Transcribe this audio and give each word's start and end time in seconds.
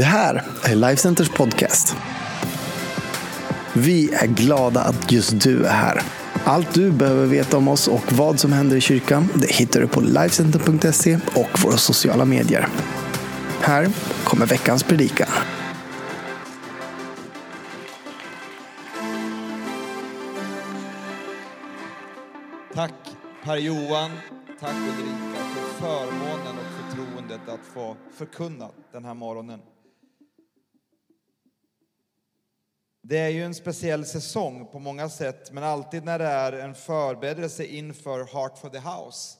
Det 0.00 0.04
här 0.06 0.42
är 0.64 0.74
Lifecenters 0.74 1.28
podcast. 1.28 1.96
Vi 3.72 4.14
är 4.14 4.26
glada 4.26 4.80
att 4.80 5.12
just 5.12 5.40
du 5.40 5.64
är 5.64 5.72
här. 5.72 6.02
Allt 6.44 6.74
du 6.74 6.92
behöver 6.92 7.26
veta 7.26 7.56
om 7.56 7.68
oss 7.68 7.88
och 7.88 8.12
vad 8.12 8.40
som 8.40 8.52
händer 8.52 8.76
i 8.76 8.80
kyrkan 8.80 9.28
det 9.34 9.52
hittar 9.52 9.80
du 9.80 9.88
på 9.88 10.00
Lifecenter.se 10.00 11.18
och 11.34 11.62
våra 11.64 11.76
sociala 11.76 12.24
medier. 12.24 12.68
Här 13.60 13.88
kommer 14.24 14.46
veckans 14.46 14.82
predikan. 14.82 15.28
Tack 22.74 22.94
Per-Johan, 23.44 24.10
tack 24.60 24.74
Ulrika 24.74 25.44
för 25.54 25.80
förmånen 25.80 26.56
och 26.58 26.84
förtroendet 26.84 27.48
att 27.48 27.66
få 27.74 27.96
förkunna 28.18 28.68
den 28.92 29.04
här 29.04 29.14
morgonen. 29.14 29.60
Det 33.02 33.18
är 33.18 33.28
ju 33.28 33.44
en 33.44 33.54
speciell 33.54 34.06
säsong 34.06 34.66
på 34.66 34.78
många 34.78 35.08
sätt, 35.08 35.50
men 35.52 35.64
alltid 35.64 36.04
när 36.04 36.18
det 36.18 36.24
är 36.24 36.52
en 36.52 36.74
förberedelse 36.74 37.64
inför 37.64 38.24
Heart 38.24 38.58
for 38.58 38.68
the 38.68 38.78
House 38.78 39.38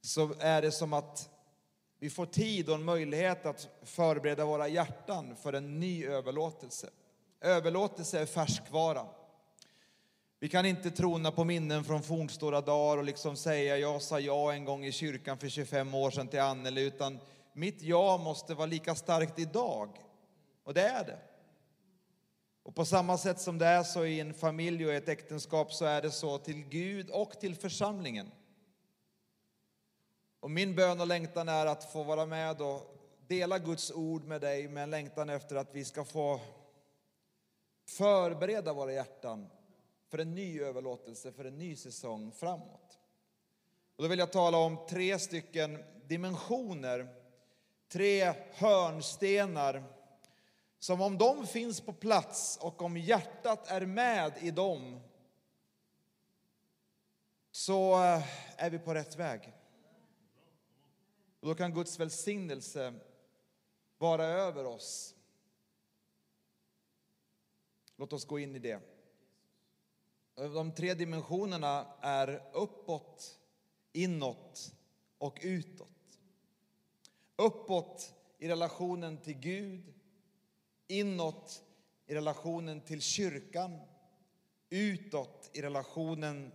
så 0.00 0.34
är 0.40 0.62
det 0.62 0.72
som 0.72 0.92
att 0.92 1.28
vi 1.98 2.10
får 2.10 2.26
tid 2.26 2.68
och 2.68 2.74
en 2.74 2.84
möjlighet 2.84 3.46
att 3.46 3.68
förbereda 3.82 4.44
våra 4.44 4.68
hjärtan 4.68 5.36
för 5.36 5.52
en 5.52 5.80
ny 5.80 6.06
överlåtelse. 6.06 6.90
Överlåtelse 7.40 8.20
är 8.20 8.26
färskvara. 8.26 9.06
Vi 10.40 10.48
kan 10.48 10.66
inte 10.66 10.90
trona 10.90 11.30
på 11.32 11.44
minnen 11.44 11.84
från 11.84 12.02
fornstora 12.02 12.60
dagar 12.60 12.98
och 12.98 13.04
liksom 13.04 13.36
säga 13.36 13.78
jag 13.78 14.02
sa 14.02 14.20
ja 14.20 14.52
en 14.52 14.64
gång 14.64 14.84
i 14.84 14.92
kyrkan 14.92 15.38
för 15.38 15.48
25 15.48 15.94
år 15.94 16.10
sedan 16.10 16.28
till 16.28 16.40
Anneli, 16.40 16.82
utan 16.82 17.18
mitt 17.52 17.82
ja 17.82 18.16
måste 18.16 18.54
vara 18.54 18.66
lika 18.66 18.94
starkt 18.94 19.38
idag. 19.38 19.88
Och 20.64 20.74
det 20.74 20.82
är 20.82 21.04
det. 21.04 21.18
Och 22.66 22.74
på 22.74 22.84
samma 22.84 23.18
sätt 23.18 23.40
som 23.40 23.58
det 23.58 23.66
är 23.66 23.82
så 23.82 24.04
i 24.04 24.20
en 24.20 24.34
familj 24.34 24.86
och 24.86 24.92
ett 24.92 25.08
äktenskap 25.08 25.72
så 25.72 25.84
är 25.84 26.02
det 26.02 26.10
så 26.10 26.38
till 26.38 26.64
Gud 26.64 27.10
och 27.10 27.40
till 27.40 27.54
församlingen. 27.54 28.30
Och 30.40 30.50
min 30.50 30.74
bön 30.74 31.00
och 31.00 31.06
längtan 31.06 31.48
är 31.48 31.66
att 31.66 31.92
få 31.92 32.02
vara 32.02 32.26
med 32.26 32.62
och 32.62 32.96
dela 33.26 33.58
Guds 33.58 33.90
ord 33.90 34.24
med 34.24 34.40
dig 34.40 34.68
med 34.68 34.82
en 34.82 34.90
längtan 34.90 35.30
efter 35.30 35.56
att 35.56 35.74
vi 35.74 35.84
ska 35.84 36.04
få 36.04 36.40
förbereda 37.88 38.72
våra 38.72 38.92
hjärtan 38.92 39.46
för 40.08 40.18
en 40.18 40.34
ny 40.34 40.60
överlåtelse, 40.60 41.32
för 41.32 41.44
en 41.44 41.58
ny 41.58 41.76
säsong 41.76 42.32
framåt. 42.32 42.98
Och 43.96 44.02
då 44.02 44.08
vill 44.08 44.18
jag 44.18 44.32
tala 44.32 44.58
om 44.58 44.86
tre 44.88 45.18
stycken 45.18 45.84
dimensioner, 46.06 47.08
tre 47.88 48.34
hörnstenar 48.52 49.95
som 50.86 51.00
om 51.00 51.18
de 51.18 51.46
finns 51.46 51.80
på 51.80 51.92
plats 51.92 52.58
och 52.62 52.82
om 52.82 52.96
hjärtat 52.96 53.70
är 53.70 53.86
med 53.86 54.32
i 54.40 54.50
dem 54.50 55.00
så 57.50 57.92
eh, 57.92 58.22
är 58.56 58.70
vi 58.70 58.78
på 58.78 58.94
rätt 58.94 59.16
väg. 59.16 59.52
Och 61.40 61.48
då 61.48 61.54
kan 61.54 61.74
Guds 61.74 62.00
välsignelse 62.00 62.94
vara 63.98 64.24
över 64.24 64.64
oss. 64.64 65.14
Låt 67.96 68.12
oss 68.12 68.24
gå 68.24 68.38
in 68.38 68.56
i 68.56 68.58
det. 68.58 68.80
De 70.34 70.72
tre 70.72 70.94
dimensionerna 70.94 71.86
är 72.00 72.50
uppåt, 72.52 73.38
inåt 73.92 74.72
och 75.18 75.38
utåt. 75.42 76.18
Uppåt 77.36 78.14
i 78.38 78.48
relationen 78.48 79.18
till 79.18 79.38
Gud, 79.38 79.95
inåt 80.88 81.62
i 82.06 82.14
relationen 82.14 82.80
till 82.80 83.00
kyrkan, 83.00 83.80
utåt 84.70 85.50
i 85.52 85.62
relationen 85.62 86.52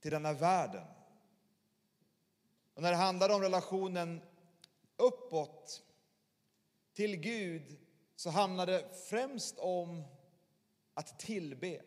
till 0.00 0.10
denna 0.10 0.32
världen. 0.32 0.86
Och 2.74 2.82
när 2.82 2.90
det 2.90 2.96
handlar 2.96 3.30
om 3.30 3.40
relationen 3.42 4.20
uppåt 4.96 5.82
till 6.92 7.16
Gud 7.16 7.78
så 8.16 8.30
handlar 8.30 8.66
det 8.66 8.88
främst 9.08 9.58
om 9.58 10.02
att 10.94 11.18
tillbe. 11.18 11.82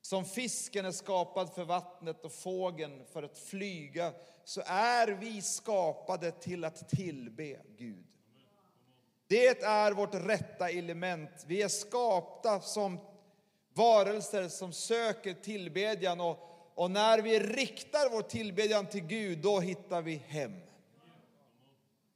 Som 0.00 0.24
fisken 0.24 0.84
är 0.84 0.92
skapad 0.92 1.54
för 1.54 1.64
vattnet 1.64 2.24
och 2.24 2.32
fågeln 2.32 3.04
för 3.06 3.22
att 3.22 3.38
flyga 3.38 4.14
så 4.44 4.62
är 4.66 5.08
vi 5.08 5.42
skapade 5.42 6.30
till 6.30 6.64
att 6.64 6.88
tillbe 6.88 7.62
Gud. 7.76 8.11
Det 9.32 9.62
är 9.62 9.92
vårt 9.92 10.14
rätta 10.14 10.70
element. 10.70 11.44
Vi 11.46 11.62
är 11.62 11.68
skapta 11.68 12.60
som 12.60 12.98
varelser 13.74 14.48
som 14.48 14.72
söker 14.72 15.34
tillbedjan 15.34 16.20
och, 16.20 16.38
och 16.74 16.90
när 16.90 17.18
vi 17.18 17.40
riktar 17.40 18.10
vår 18.10 18.22
tillbedjan 18.22 18.86
till 18.86 19.00
Gud, 19.00 19.38
då 19.38 19.60
hittar 19.60 20.02
vi 20.02 20.14
hem. 20.14 20.52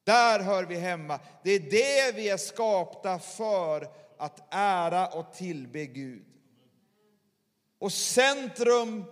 Där 0.04 0.40
hör 0.40 0.64
vi 0.64 0.74
hemma. 0.74 1.20
Det 1.44 1.50
är 1.50 1.60
det 1.60 2.16
vi 2.16 2.28
är 2.28 2.36
skapta 2.36 3.18
för, 3.18 3.88
att 4.18 4.54
ära 4.54 5.06
och 5.06 5.32
tillbe 5.32 5.86
Gud. 5.86 6.26
Och 7.78 7.92
centrum, 7.92 9.04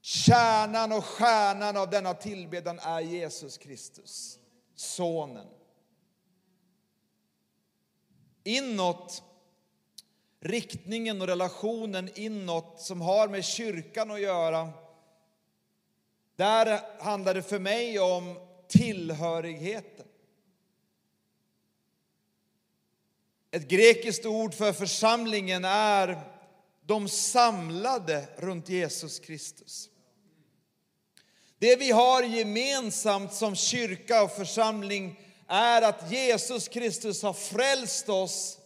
kärnan 0.00 0.92
och 0.92 1.04
stjärnan 1.04 1.76
av 1.76 1.90
denna 1.90 2.14
tillbedjan 2.14 2.78
är 2.78 3.00
Jesus 3.00 3.58
Kristus, 3.58 4.38
Sonen. 4.74 5.46
Inåt, 8.44 9.22
riktningen 10.40 11.20
och 11.20 11.26
relationen 11.26 12.10
inåt 12.14 12.80
som 12.80 13.00
har 13.00 13.28
med 13.28 13.44
kyrkan 13.44 14.10
att 14.10 14.20
göra, 14.20 14.72
där 16.36 16.80
handlar 17.02 17.34
det 17.34 17.42
för 17.42 17.58
mig 17.58 17.98
om 17.98 18.38
tillhörigheten. 18.68 20.06
Ett 23.50 23.68
grekiskt 23.68 24.26
ord 24.26 24.54
för 24.54 24.72
församlingen 24.72 25.64
är 25.64 26.20
de 26.86 27.08
samlade 27.08 28.28
runt 28.36 28.68
Jesus 28.68 29.18
Kristus. 29.18 29.90
Det 31.58 31.76
vi 31.76 31.90
har 31.90 32.22
gemensamt 32.22 33.34
som 33.34 33.56
kyrka 33.56 34.22
och 34.22 34.30
församling 34.30 35.20
är 35.48 35.82
att 35.82 36.10
Jesus 36.10 36.68
Kristus 36.68 37.22
har 37.22 37.32
frälst 37.32 38.08
oss 38.08 38.58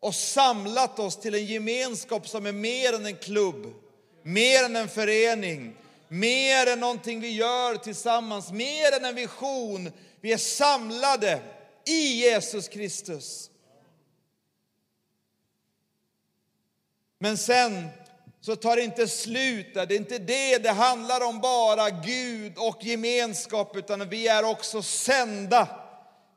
och 0.00 0.14
samlat 0.14 0.98
oss 0.98 1.16
till 1.16 1.34
en 1.34 1.46
gemenskap 1.46 2.28
som 2.28 2.46
är 2.46 2.52
mer 2.52 2.92
än 2.92 3.06
en 3.06 3.16
klubb, 3.16 3.74
mer 4.22 4.64
än 4.64 4.76
en 4.76 4.88
förening, 4.88 5.76
mer 6.08 6.66
än 6.66 6.80
någonting 6.80 7.20
vi 7.20 7.30
gör 7.30 7.76
tillsammans, 7.76 8.52
mer 8.52 8.96
än 8.96 9.04
en 9.04 9.14
vision. 9.14 9.92
Vi 10.20 10.32
är 10.32 10.38
samlade 10.38 11.40
i 11.86 12.20
Jesus 12.20 12.68
Kristus. 12.68 13.50
Men 17.18 17.38
sen 17.38 17.88
så 18.40 18.56
tar 18.56 18.76
det 18.76 18.82
inte 18.82 19.08
slut 19.08 19.74
där. 19.74 19.86
Det 19.86 19.94
är 19.94 19.98
inte 19.98 20.18
det 20.18 20.58
det 20.58 20.70
handlar 20.70 21.24
om 21.24 21.40
bara 21.40 21.90
Gud 21.90 22.58
och 22.58 22.84
gemenskap, 22.84 23.76
utan 23.76 24.08
vi 24.08 24.28
är 24.28 24.44
också 24.44 24.82
sända 24.82 25.81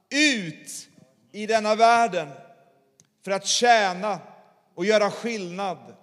ut 0.10 0.90
i 1.32 1.46
denna 1.46 1.76
världen 1.76 2.30
för 3.24 3.32
att 3.32 3.46
tjäna 3.46 4.20
och 4.76 4.86
göra 4.86 5.12
skillnad. 5.12 5.96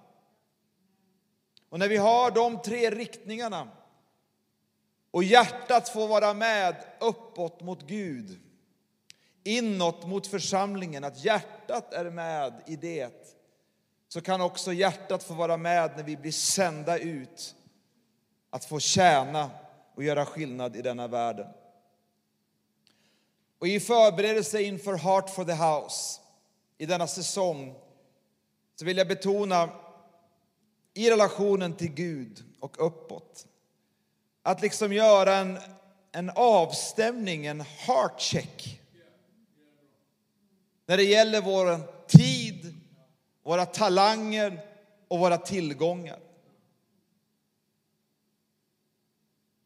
Och 1.69 1.79
när 1.79 1.87
vi 1.87 1.97
har 1.97 2.31
de 2.31 2.61
tre 2.61 2.89
riktningarna 2.89 3.67
och 5.11 5.23
hjärtat 5.23 5.89
får 5.89 6.07
vara 6.07 6.33
med 6.33 6.75
uppåt 6.99 7.61
mot 7.61 7.87
Gud, 7.87 8.39
inåt 9.43 10.07
mot 10.07 10.27
församlingen, 10.27 11.03
att 11.03 11.25
hjärtat 11.25 11.93
är 11.93 12.09
med 12.09 12.61
i 12.67 12.75
det, 12.75 13.37
så 14.07 14.21
kan 14.21 14.41
också 14.41 14.73
hjärtat 14.73 15.23
få 15.23 15.33
vara 15.33 15.57
med 15.57 15.91
när 15.95 16.03
vi 16.03 16.17
blir 16.17 16.31
sända 16.31 16.97
ut 16.97 17.55
att 18.49 18.65
få 18.65 18.79
tjäna 18.79 19.49
och 19.95 20.03
göra 20.03 20.25
skillnad 20.25 20.75
i 20.75 20.81
denna 20.81 21.07
världen. 21.07 21.47
Och 23.63 23.67
i 23.67 23.79
förberedelse 23.79 24.61
inför 24.61 24.93
Heart 24.93 25.29
for 25.29 25.45
the 25.45 25.53
House 25.53 26.21
i 26.77 26.85
denna 26.85 27.07
säsong 27.07 27.75
så 28.75 28.85
vill 28.85 28.97
jag 28.97 29.07
betona 29.07 29.69
i 30.93 31.11
relationen 31.11 31.73
till 31.73 31.93
Gud 31.93 32.43
och 32.59 32.87
uppåt 32.87 33.47
att 34.41 34.61
liksom 34.61 34.93
göra 34.93 35.35
en, 35.35 35.59
en 36.11 36.31
avstämning, 36.35 37.45
en 37.45 37.61
heart 37.61 38.21
check 38.21 38.81
när 40.85 40.97
det 40.97 41.03
gäller 41.03 41.41
vår 41.41 41.79
tid, 42.07 42.75
våra 43.43 43.65
talanger 43.65 44.65
och 45.07 45.19
våra 45.19 45.37
tillgångar. 45.37 46.19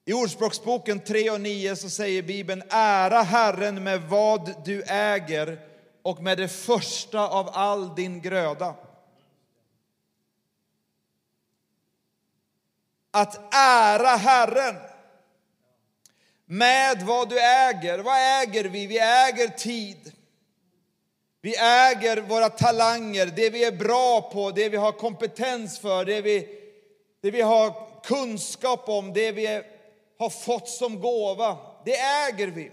I 0.09 0.13
Ordspråksboken 0.13 0.99
3 0.99 1.29
och 1.29 1.41
9 1.41 1.75
så 1.75 1.89
säger 1.89 2.21
Bibeln 2.21 2.63
ära 2.69 3.21
Herren 3.21 3.83
med 3.83 4.01
vad 4.01 4.65
du 4.65 4.83
äger 4.83 5.59
och 6.01 6.23
med 6.23 6.37
det 6.37 6.47
första 6.47 7.27
av 7.27 7.49
all 7.53 7.95
din 7.95 8.21
gröda. 8.21 8.75
Att 13.11 13.53
ära 13.53 14.15
Herren 14.15 14.75
med 16.45 17.01
vad 17.01 17.29
du 17.29 17.39
äger. 17.39 17.99
Vad 17.99 18.41
äger 18.41 18.63
vi? 18.63 18.87
Vi 18.87 18.99
äger 18.99 19.47
tid. 19.47 20.13
Vi 21.41 21.57
äger 21.57 22.21
våra 22.21 22.49
talanger, 22.49 23.25
det 23.25 23.49
vi 23.49 23.63
är 23.63 23.71
bra 23.71 24.21
på, 24.21 24.51
det 24.51 24.69
vi 24.69 24.77
har 24.77 24.91
kompetens 24.91 25.79
för, 25.79 26.05
det 26.05 26.21
vi, 26.21 26.47
det 27.21 27.31
vi 27.31 27.41
har 27.41 27.73
kunskap 28.03 28.89
om, 28.89 29.13
det 29.13 29.31
vi 29.31 29.63
har 30.19 30.29
fått 30.29 30.69
som 30.69 30.99
gåva. 30.99 31.57
Det 31.85 31.97
äger 31.97 32.47
vi. 32.47 32.71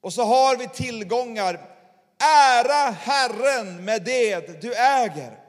Och 0.00 0.12
så 0.12 0.22
har 0.22 0.56
vi 0.56 0.68
tillgångar. 0.68 1.76
Ära 2.18 2.90
Herren 2.90 3.84
med 3.84 4.04
det 4.04 4.62
du 4.62 4.74
äger. 4.74 5.40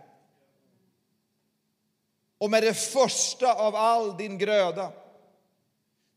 Och 2.38 2.50
med 2.50 2.63
det 2.63 2.74
första 2.74 3.54
av 3.54 3.75
all 3.75 4.18
din 4.18 4.38
gröda. 4.38 4.92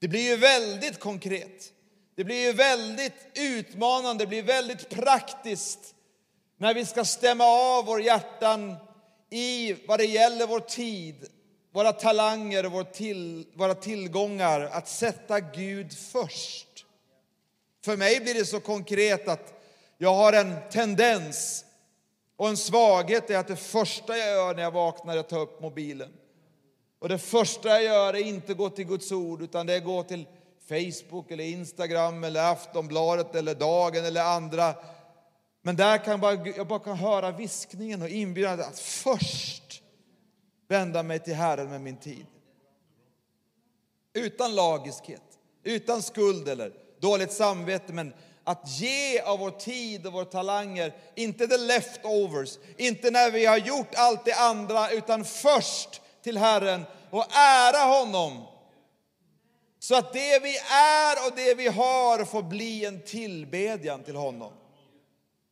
Det 0.01 0.09
blir 0.09 0.23
ju 0.23 0.37
väldigt 0.37 1.01
konkret. 1.01 1.73
Det 2.17 2.25
blir 2.25 2.47
ju 2.47 2.53
väldigt 2.53 3.27
utmanande, 3.35 4.25
det 4.25 4.29
blir 4.29 4.43
väldigt 4.43 4.89
praktiskt 4.89 5.95
när 6.57 6.75
vi 6.75 6.87
ska 6.87 7.05
stämma 7.05 7.45
av 7.45 7.85
vår 7.85 8.03
hjärtan 8.03 8.77
i 9.31 9.77
vad 9.87 9.99
det 9.99 10.05
gäller 10.05 10.47
vår 10.47 10.61
tid, 10.61 11.29
våra 11.75 11.93
talanger 11.93 12.67
och 12.67 12.73
vår 12.73 12.85
till, 12.85 13.47
våra 13.55 13.75
tillgångar, 13.75 14.61
att 14.61 14.89
sätta 14.89 15.41
Gud 15.41 15.93
först. 15.93 16.87
För 17.85 17.97
mig 17.97 18.21
blir 18.21 18.35
det 18.35 18.45
så 18.45 18.61
konkret 18.61 19.29
att 19.29 19.63
jag 19.99 20.15
har 20.15 20.33
en 20.33 20.57
tendens 20.71 21.65
och 22.37 22.49
en 22.49 22.57
svaghet 22.57 23.31
är 23.31 23.39
att 23.39 23.49
det 23.49 23.57
första 23.57 24.17
jag 24.17 24.29
gör 24.29 24.55
när 24.55 24.63
jag 24.63 24.71
vaknar 24.71 25.15
är 25.17 25.21
att 25.21 25.29
ta 25.29 25.39
upp 25.39 25.61
mobilen. 25.61 26.13
Och 26.99 27.09
det 27.09 27.19
första 27.19 27.69
jag 27.69 27.83
gör 27.83 28.15
är 28.15 28.27
inte 28.27 28.55
gå 28.55 28.71
till 28.71 28.87
Guds 28.87 29.13
ord, 29.13 29.43
utan 29.43 29.67
det 29.67 29.75
är 29.75 29.81
gå 29.81 30.03
till 30.03 30.27
Facebook 30.69 31.31
eller 31.31 31.45
Instagram 31.45 32.25
eller 32.25 32.53
Aftonbladet 32.53 33.35
eller 33.35 33.55
Dagen 33.55 34.05
eller 34.05 34.23
andra. 34.23 34.75
Men 35.63 35.77
där 35.77 35.99
kan 35.99 36.11
jag 36.11 36.21
bara, 36.21 36.49
jag 36.57 36.67
bara 36.67 36.79
kan 36.79 36.97
höra 36.97 37.31
viskningen 37.31 38.03
och 38.03 38.09
inbjudan 38.09 38.61
att 38.61 38.79
först 38.79 39.64
vända 40.69 41.03
mig 41.03 41.19
till 41.19 41.35
Herren 41.35 41.71
med 41.71 41.81
min 41.81 41.97
tid. 41.97 42.27
Utan 44.13 44.55
lagiskhet, 44.55 45.23
utan 45.63 46.03
skuld 46.03 46.49
eller 46.49 46.73
dåligt 47.01 47.33
samvete, 47.33 47.93
men 47.93 48.15
att 48.45 48.81
ge 48.81 49.21
av 49.21 49.39
vår 49.39 49.51
tid 49.51 50.07
och 50.07 50.13
våra 50.13 50.25
talanger, 50.25 50.95
inte 51.15 51.47
the 51.47 51.59
leftovers, 51.59 52.59
inte 52.77 53.11
när 53.11 53.31
vi 53.31 53.47
har 53.47 53.57
gjort 53.57 53.95
allt 53.95 54.25
det 54.25 54.35
andra, 54.35 54.91
utan 54.91 55.25
först 55.25 56.01
till 56.23 56.39
Herren 56.39 56.85
och 57.11 57.27
ära 57.37 57.85
honom. 57.85 58.43
Så 59.79 59.95
att 59.97 60.13
det 60.13 60.43
vi 60.43 60.57
är 60.73 61.27
och 61.27 61.37
det 61.37 61.55
vi 61.55 61.69
har 61.69 62.25
får 62.25 62.43
bli 62.43 62.85
en 62.85 63.03
tillbedjan 63.03 64.03
till 64.03 64.17
honom. 64.17 64.53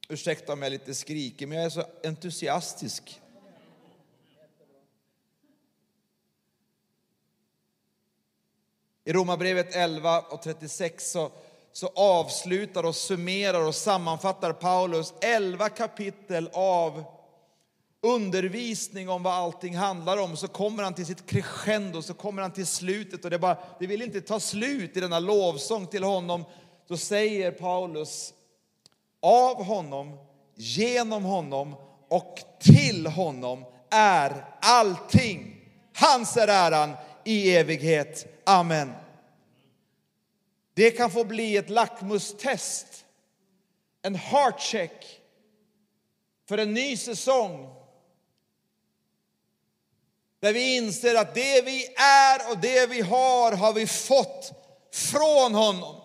Ursäkta 0.09 0.53
om 0.53 0.63
jag 0.63 0.67
är 0.67 0.71
lite 0.71 0.95
skrikig, 0.95 1.49
men 1.49 1.59
jag 1.59 1.67
är 1.67 1.71
så 1.71 1.85
entusiastisk. 2.05 3.22
I 9.05 9.13
Romarbrevet 9.13 9.77
11 9.77 10.21
och 10.21 10.43
36 10.43 11.11
så, 11.11 11.31
så 11.73 11.87
avslutar 11.95 12.85
och 12.85 12.97
summerar 12.97 13.67
och 13.67 13.75
sammanfattar 13.75 14.53
Paulus 14.53 15.15
11 15.21 15.69
kapitel 15.69 16.51
av 16.53 17.05
undervisning 18.03 19.09
om 19.09 19.23
vad 19.23 19.33
allting 19.33 19.77
handlar 19.77 20.17
om. 20.17 20.37
Så 20.37 20.49
kommer 20.49 20.83
han 20.83 20.95
till 20.95 21.07
sitt 21.07 21.27
crescendo, 21.27 22.03
så 22.03 22.15
kommer 22.15 22.43
han 22.43 22.53
till 22.53 22.67
slutet 22.67 23.25
och 23.25 23.31
det, 23.31 23.39
bara, 23.39 23.57
det 23.79 23.87
vill 23.87 24.03
inte 24.03 24.21
ta 24.21 24.41
slut 24.41 24.97
i 24.97 25.01
denna 25.01 25.19
lovsång 25.19 25.87
till 25.87 26.05
honom. 26.05 26.45
Då 26.89 26.97
säger 26.97 27.51
Paulus, 27.51 28.35
av 29.23 29.65
honom, 29.65 30.19
genom 30.55 31.25
honom 31.25 31.75
och 32.09 32.39
till 32.61 33.07
honom 33.07 33.65
är 33.91 34.45
allting. 34.61 35.57
Hans 35.95 36.37
är 36.37 36.49
äran 36.49 36.93
i 37.25 37.57
evighet. 37.57 38.32
Amen. 38.45 38.93
Det 40.75 40.91
kan 40.91 41.11
få 41.11 41.25
bli 41.25 41.57
ett 41.57 41.71
lackmustest, 41.71 43.05
en 44.03 44.15
heartcheck 44.15 45.21
för 46.49 46.59
en 46.59 46.75
ny 46.75 46.97
säsong. 46.97 47.75
Där 50.41 50.53
vi 50.53 50.77
inser 50.77 51.15
att 51.15 51.35
det 51.35 51.65
vi 51.65 51.95
är 51.97 52.51
och 52.51 52.59
det 52.59 52.87
vi 52.87 53.01
har 53.01 53.53
har 53.53 53.73
vi 53.73 53.87
fått 53.87 54.53
från 54.93 55.55
honom. 55.55 56.03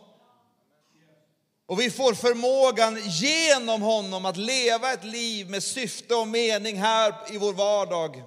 Och 1.65 1.79
vi 1.79 1.91
får 1.91 2.13
förmågan 2.13 2.99
genom 3.03 3.81
honom 3.81 4.25
att 4.25 4.37
leva 4.37 4.93
ett 4.93 5.03
liv 5.03 5.49
med 5.49 5.63
syfte 5.63 6.15
och 6.15 6.27
mening 6.27 6.77
här 6.77 7.13
i 7.31 7.37
vår 7.37 7.53
vardag. 7.53 8.23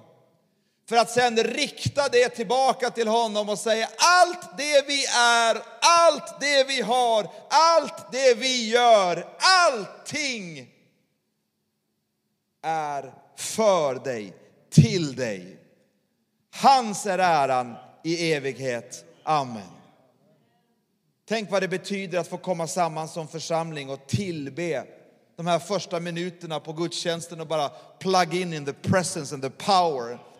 För 0.91 0.97
att 0.97 1.09
sen 1.09 1.37
rikta 1.37 2.09
det 2.09 2.29
tillbaka 2.29 2.89
till 2.89 3.07
honom 3.07 3.49
och 3.49 3.59
säga 3.59 3.89
allt 3.97 4.57
det 4.57 4.87
vi 4.87 5.05
är, 5.05 5.61
allt 5.81 6.39
det 6.39 6.67
vi 6.67 6.81
har, 6.81 7.27
allt 7.49 8.11
det 8.11 8.33
vi 8.33 8.69
gör, 8.69 9.27
allting 9.39 10.67
är 12.63 13.13
för 13.35 13.95
dig, 13.95 14.33
till 14.69 15.15
dig. 15.15 15.57
Hans 16.53 17.05
är 17.05 17.19
äran 17.19 17.75
i 18.03 18.33
evighet. 18.33 19.05
Amen. 19.23 19.71
Tänk 21.27 21.51
vad 21.51 21.63
det 21.63 21.67
betyder 21.67 22.19
att 22.19 22.27
få 22.27 22.37
komma 22.37 22.67
samman 22.67 23.07
som 23.07 23.27
församling 23.27 23.89
och 23.89 24.07
tillbe 24.07 24.85
de 25.35 25.47
här 25.47 25.59
första 25.59 25.99
minuterna 25.99 26.59
på 26.59 26.73
gudstjänsten 26.73 27.41
och 27.41 27.47
bara 27.47 27.69
plug 27.99 28.33
in 28.33 28.53
in 28.53 28.65
the 28.65 28.73
presence 28.73 29.35
and 29.35 29.43
the 29.43 29.49
power 29.49 30.30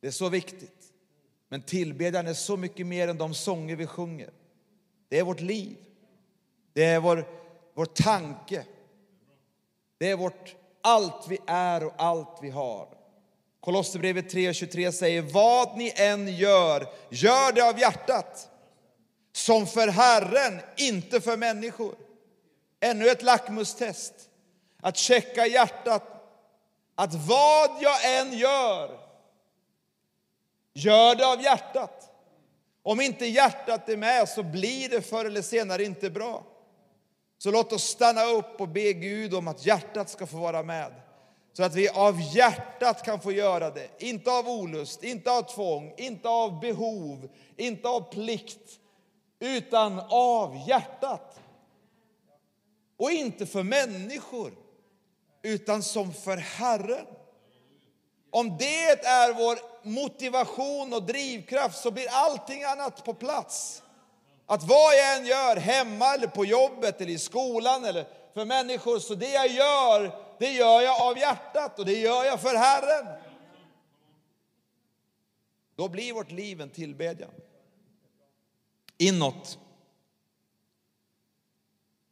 det 0.00 0.06
är 0.06 0.10
så 0.10 0.28
viktigt. 0.28 0.92
Men 1.48 1.62
tillbedjan 1.62 2.26
är 2.26 2.34
så 2.34 2.56
mycket 2.56 2.86
mer 2.86 3.08
än 3.08 3.18
de 3.18 3.34
sånger 3.34 3.76
vi 3.76 3.86
sjunger. 3.86 4.30
Det 5.08 5.18
är 5.18 5.24
vårt 5.24 5.40
liv. 5.40 5.76
Det 6.72 6.84
är 6.84 7.00
vår, 7.00 7.28
vår 7.74 7.86
tanke. 7.86 8.64
Det 9.98 10.10
är 10.10 10.16
vårt 10.16 10.56
allt 10.80 11.28
vi 11.28 11.38
är 11.46 11.84
och 11.84 11.94
allt 11.96 12.38
vi 12.42 12.50
har. 12.50 12.88
Kolosserbrevet 13.60 14.34
3.23 14.34 14.90
säger, 14.90 15.22
vad 15.22 15.78
ni 15.78 15.92
än 15.96 16.36
gör, 16.36 16.86
gör 17.10 17.52
det 17.52 17.68
av 17.68 17.78
hjärtat. 17.78 18.50
Som 19.32 19.66
för 19.66 19.88
Herren, 19.88 20.60
inte 20.76 21.20
för 21.20 21.36
människor. 21.36 21.94
Ännu 22.80 23.08
ett 23.08 23.22
lackmustest. 23.22 24.14
Att 24.80 24.96
checka 24.96 25.46
hjärtat. 25.46 26.02
Att 26.94 27.14
vad 27.14 27.70
jag 27.80 28.18
än 28.18 28.38
gör, 28.38 29.05
Gör 30.78 31.14
det 31.14 31.26
av 31.26 31.42
hjärtat. 31.42 32.10
Om 32.82 33.00
inte 33.00 33.26
hjärtat 33.26 33.88
är 33.88 33.96
med 33.96 34.28
så 34.28 34.42
blir 34.42 34.88
det 34.88 35.02
förr 35.02 35.24
eller 35.24 35.42
senare 35.42 35.84
inte 35.84 36.10
bra. 36.10 36.44
Så 37.38 37.50
låt 37.50 37.72
oss 37.72 37.84
stanna 37.84 38.24
upp 38.24 38.60
och 38.60 38.68
be 38.68 38.92
Gud 38.92 39.34
om 39.34 39.48
att 39.48 39.66
hjärtat 39.66 40.10
ska 40.10 40.26
få 40.26 40.36
vara 40.36 40.62
med. 40.62 40.92
Så 41.52 41.62
att 41.62 41.74
vi 41.74 41.88
av 41.88 42.20
hjärtat 42.20 43.04
kan 43.04 43.20
få 43.20 43.32
göra 43.32 43.70
det. 43.70 43.88
Inte 43.98 44.30
av 44.30 44.48
olust, 44.48 45.04
inte 45.04 45.30
av 45.30 45.42
tvång, 45.42 45.94
inte 45.96 46.28
av 46.28 46.60
behov, 46.60 47.28
inte 47.56 47.88
av 47.88 48.00
plikt. 48.12 48.80
Utan 49.40 50.00
av 50.10 50.68
hjärtat. 50.68 51.40
Och 52.96 53.10
inte 53.10 53.46
för 53.46 53.62
människor, 53.62 54.52
utan 55.42 55.82
som 55.82 56.12
för 56.12 56.36
Herren. 56.36 57.06
Om 58.36 58.56
det 58.58 59.06
är 59.06 59.34
vår 59.34 59.58
motivation 59.82 60.92
och 60.92 61.02
drivkraft 61.02 61.78
så 61.78 61.90
blir 61.90 62.06
allting 62.10 62.64
annat 62.64 63.04
på 63.04 63.14
plats. 63.14 63.82
Att 64.46 64.62
vad 64.62 64.94
jag 64.94 65.16
än 65.16 65.26
gör, 65.26 65.56
hemma 65.56 66.14
eller 66.14 66.26
på 66.26 66.44
jobbet 66.44 67.00
eller 67.00 67.12
i 67.12 67.18
skolan 67.18 67.84
eller 67.84 68.06
för 68.34 68.44
människor, 68.44 68.98
så 68.98 69.14
det 69.14 69.32
jag 69.32 69.48
gör, 69.48 70.18
det 70.38 70.52
gör 70.52 70.80
jag 70.80 71.02
av 71.02 71.18
hjärtat 71.18 71.78
och 71.78 71.84
det 71.84 71.98
gör 71.98 72.24
jag 72.24 72.40
för 72.40 72.54
Herren. 72.54 73.06
Då 75.76 75.88
blir 75.88 76.12
vårt 76.12 76.30
liv 76.30 76.60
en 76.60 76.70
tillbedjan. 76.70 77.30
Inåt. 78.98 79.58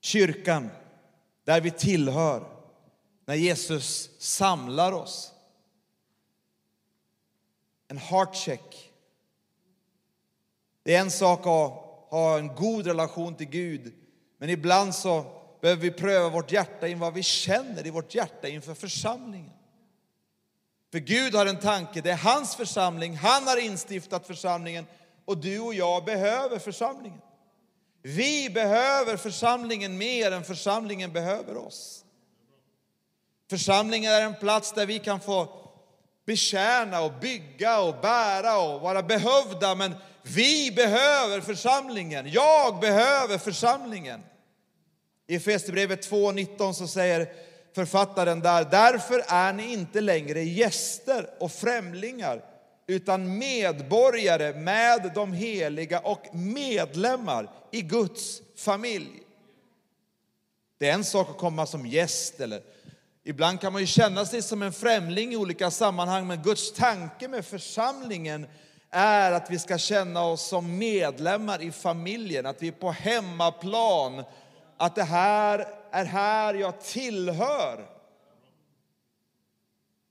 Kyrkan, 0.01 0.71
där 1.45 1.61
vi 1.61 1.71
tillhör, 1.71 2.45
när 3.25 3.35
Jesus 3.35 4.11
samlar 4.19 4.93
oss 4.93 5.34
en 7.95 7.99
heart 7.99 8.37
check. 8.37 8.93
Det 10.83 10.95
är 10.95 11.01
en 11.01 11.11
sak 11.11 11.41
att 11.41 11.73
ha 12.11 12.39
en 12.39 12.55
god 12.55 12.87
relation 12.87 13.35
till 13.35 13.47
Gud, 13.47 13.93
men 14.39 14.51
ibland 14.51 14.95
så 14.95 15.25
behöver 15.61 15.83
vi 15.83 15.91
pröva 15.91 16.29
vårt 16.29 16.53
hjärta 16.53 16.89
in 16.89 16.99
vad 16.99 17.15
vi 17.15 17.23
känner 17.23 17.87
i 17.87 17.91
vårt 17.91 18.15
hjärta 18.15 18.49
inför 18.49 18.75
församlingen. 18.75 19.53
För 20.93 20.99
Gud 20.99 21.35
har 21.35 21.47
en 21.47 21.61
tanke, 21.61 22.01
det 22.01 22.11
är 22.11 22.17
hans 22.17 22.57
församling, 22.57 23.17
han 23.17 23.47
har 23.47 23.57
instiftat 23.57 24.27
församlingen 24.27 24.87
och 25.25 25.39
du 25.39 25.61
och 25.61 25.75
jag 25.75 26.05
behöver 26.05 26.59
församlingen. 26.59 27.21
Vi 28.03 28.51
behöver 28.51 29.17
församlingen 29.17 29.99
mer 29.99 30.33
än 30.33 30.45
församlingen 30.45 31.13
behöver 31.13 31.57
oss. 31.57 32.05
Församlingen 33.51 34.13
är 34.13 34.23
en 34.23 34.35
plats 34.35 34.73
där 34.73 34.87
vi 34.87 34.99
kan 34.99 35.21
få 35.21 35.64
betjäna 36.27 37.01
och 37.01 37.13
bygga 37.21 37.81
och 37.81 37.95
bära 38.03 38.59
och 38.59 38.81
vara 38.81 39.03
behövda, 39.03 39.75
men 39.75 39.95
vi 40.23 40.73
behöver 40.77 41.41
församlingen. 41.41 42.31
Jag 42.31 42.81
behöver 42.81 43.39
församlingen. 43.39 44.21
I 45.27 45.37
Efesierbrevet 45.37 46.11
2.19 46.11 46.73
så 46.73 46.87
säger 46.87 47.29
författaren 47.75 48.41
där, 48.41 48.65
därför 48.71 49.25
är 49.29 49.53
ni 49.53 49.73
inte 49.73 50.01
längre 50.01 50.43
gäster 50.43 51.31
och 51.41 51.53
främlingar 51.53 52.45
utan 52.87 53.39
medborgare 53.39 54.53
med 54.53 55.11
de 55.15 55.33
heliga 55.33 56.01
och 56.01 56.35
medlemmar 56.35 57.51
i 57.71 57.83
Guds 57.83 58.43
familj. 58.57 59.23
Det 60.79 60.89
är 60.89 60.95
en 60.95 61.05
sak 61.05 61.31
att 61.31 61.39
komma 61.39 61.67
som 61.67 61.87
gäst 61.87 62.41
eller 62.41 62.63
ibland 63.25 63.61
kan 63.61 63.73
man 63.73 63.83
ju 63.83 63.87
känna 63.87 64.27
sig 64.27 64.43
som 64.43 64.63
en 64.63 64.73
främling 64.73 65.33
i 65.33 65.37
olika 65.37 65.71
sammanhang, 65.71 66.27
men 66.27 66.43
Guds 66.43 66.73
tanke 66.73 67.29
med 67.29 67.45
församlingen 67.45 68.47
är 68.91 69.33
att 69.33 69.51
vi 69.51 69.59
ska 69.59 69.79
känna 69.79 70.25
oss 70.25 70.49
som 70.49 70.79
medlemmar 70.79 71.63
i 71.63 71.73
familjen, 71.73 72.47
att 72.47 72.63
vi 72.63 72.69
är 72.69 72.73
på 72.73 72.91
hemmaplan, 72.91 74.25
att 74.77 74.95
det 74.95 75.03
här 75.03 75.67
är 75.91 76.05
här 76.05 76.55
jag 76.55 76.81
tillhör. 76.81 77.87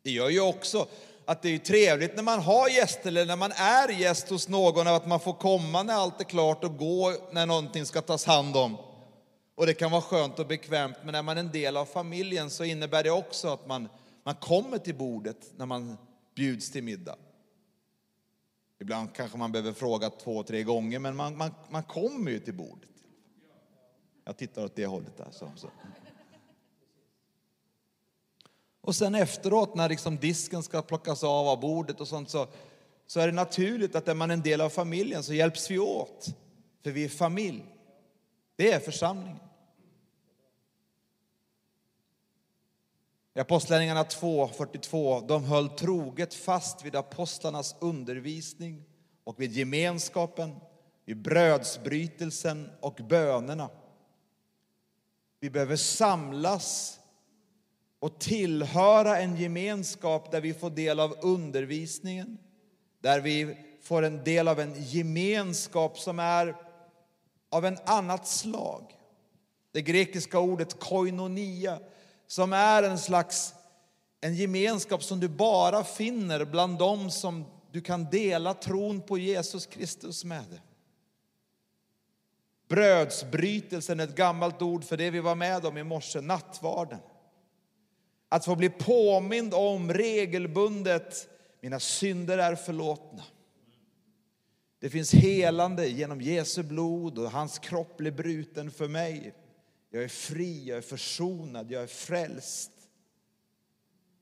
Det 0.03 0.11
gör 0.11 0.29
ju 0.29 0.41
också 0.41 0.87
att 1.25 1.41
det 1.41 1.49
är 1.49 1.57
trevligt 1.57 2.15
när 2.15 2.23
man 2.23 2.39
har 2.39 2.69
gäster 2.69 3.07
eller 3.09 3.25
när 3.25 3.35
man 3.35 3.51
är 3.51 3.89
gäst 3.89 4.29
hos 4.29 4.47
någon, 4.47 4.87
att 4.87 5.07
man 5.07 5.19
får 5.19 5.33
komma 5.33 5.83
när 5.83 5.93
allt 5.93 6.19
är 6.19 6.25
klart 6.25 6.63
och 6.63 6.77
gå 6.77 7.13
när 7.31 7.45
någonting 7.45 7.85
ska 7.85 8.01
tas 8.01 8.25
hand 8.25 8.57
om. 8.57 8.77
Och 9.55 9.65
det 9.65 9.73
kan 9.73 9.91
vara 9.91 10.01
skönt 10.01 10.39
och 10.39 10.47
bekvämt, 10.47 10.97
men 11.03 11.11
när 11.11 11.21
man 11.21 11.37
är 11.37 11.41
en 11.41 11.51
del 11.51 11.77
av 11.77 11.85
familjen 11.85 12.49
så 12.49 12.63
innebär 12.63 13.03
det 13.03 13.11
också 13.11 13.47
att 13.47 13.67
man, 13.67 13.89
man 14.23 14.35
kommer 14.35 14.77
till 14.77 14.95
bordet 14.95 15.53
när 15.57 15.65
man 15.65 15.97
bjuds 16.35 16.71
till 16.71 16.83
middag. 16.83 17.15
Ibland 18.79 19.13
kanske 19.15 19.37
man 19.37 19.51
behöver 19.51 19.73
fråga 19.73 20.09
två, 20.09 20.43
tre 20.43 20.63
gånger, 20.63 20.99
men 20.99 21.15
man, 21.15 21.37
man, 21.37 21.51
man 21.69 21.83
kommer 21.83 22.31
ju 22.31 22.39
till 22.39 22.53
bordet. 22.53 22.89
Jag 24.25 24.37
tittar 24.37 24.65
åt 24.65 24.75
det 24.75 24.85
hållet 24.85 25.17
där. 25.17 25.27
Så, 25.31 25.51
så. 25.55 25.69
Och 28.81 28.95
sen 28.95 29.15
efteråt 29.15 29.75
när 29.75 29.89
liksom 29.89 30.17
disken 30.17 30.63
ska 30.63 30.81
plockas 30.81 31.23
av 31.23 31.47
av 31.47 31.59
bordet 31.59 32.01
och 32.01 32.07
sånt 32.07 32.29
så, 32.29 32.47
så 33.07 33.19
är 33.19 33.27
det 33.27 33.33
naturligt 33.33 33.95
att 33.95 34.07
är 34.07 34.13
man 34.13 34.31
en 34.31 34.41
del 34.41 34.61
av 34.61 34.69
familjen 34.69 35.23
så 35.23 35.33
hjälps 35.33 35.71
vi 35.71 35.79
åt. 35.79 36.35
För 36.83 36.91
vi 36.91 37.05
är 37.05 37.09
familj. 37.09 37.72
Det 38.55 38.71
är 38.71 38.79
församlingen. 38.79 39.39
I 43.35 43.39
Apostlagärningarna 43.39 44.03
2.42, 44.03 45.27
de 45.27 45.43
höll 45.43 45.69
troget 45.69 46.33
fast 46.33 46.85
vid 46.85 46.95
apostlarnas 46.95 47.75
undervisning 47.79 48.83
och 49.23 49.41
vid 49.41 49.51
gemenskapen, 49.51 50.55
vid 51.05 51.21
brödsbrytelsen 51.21 52.69
och 52.79 52.99
bönerna. 53.09 53.69
Vi 55.39 55.49
behöver 55.49 55.75
samlas 55.75 56.99
och 57.99 58.19
tillhöra 58.19 59.19
en 59.19 59.37
gemenskap 59.37 60.31
där 60.31 60.41
vi 60.41 60.53
får 60.53 60.69
del 60.69 60.99
av 60.99 61.17
undervisningen, 61.21 62.37
där 63.01 63.19
vi 63.19 63.57
får 63.81 64.03
en 64.03 64.23
del 64.23 64.47
av 64.47 64.59
en 64.59 64.83
gemenskap 64.83 65.99
som 65.99 66.19
är 66.19 66.55
av 67.53 67.65
en 67.65 67.77
annat 67.85 68.27
slag. 68.27 68.97
Det 69.71 69.81
grekiska 69.81 70.39
ordet 70.39 70.79
koinonia, 70.79 71.79
som 72.27 72.53
är 72.53 72.83
en 72.83 72.99
slags 72.99 73.53
en 74.21 74.35
gemenskap 74.35 75.03
som 75.03 75.19
du 75.19 75.27
bara 75.27 75.83
finner 75.83 76.45
bland 76.45 76.77
dem 76.77 77.11
som 77.11 77.45
du 77.71 77.81
kan 77.81 78.09
dela 78.09 78.53
tron 78.53 79.01
på 79.01 79.17
Jesus 79.17 79.65
Kristus 79.65 80.23
med. 80.23 80.61
Brödsbrytelsen 82.67 83.99
är 83.99 84.03
ett 84.03 84.15
gammalt 84.15 84.61
ord 84.61 84.83
för 84.83 84.97
det 84.97 85.09
vi 85.09 85.19
var 85.19 85.35
med 85.35 85.65
om 85.65 85.77
i 85.77 85.83
morse, 85.83 86.21
nattvarden. 86.21 86.99
Att 88.29 88.45
få 88.45 88.55
bli 88.55 88.69
påmind 88.69 89.53
om 89.53 89.93
regelbundet, 89.93 91.27
mina 91.61 91.79
synder 91.79 92.37
är 92.37 92.55
förlåtna. 92.55 93.23
Det 94.83 94.89
finns 94.89 95.13
helande 95.13 95.87
genom 95.87 96.21
Jesu 96.21 96.63
blod 96.63 97.17
och 97.17 97.31
hans 97.31 97.59
kropp 97.59 97.97
blev 97.97 98.15
bruten 98.15 98.71
för 98.71 98.87
mig. 98.87 99.33
Jag 99.89 100.03
är 100.03 100.07
fri, 100.07 100.63
jag 100.65 100.77
är 100.77 100.81
försonad, 100.81 101.71
jag 101.71 101.83
är 101.83 101.87
frälst. 101.87 102.71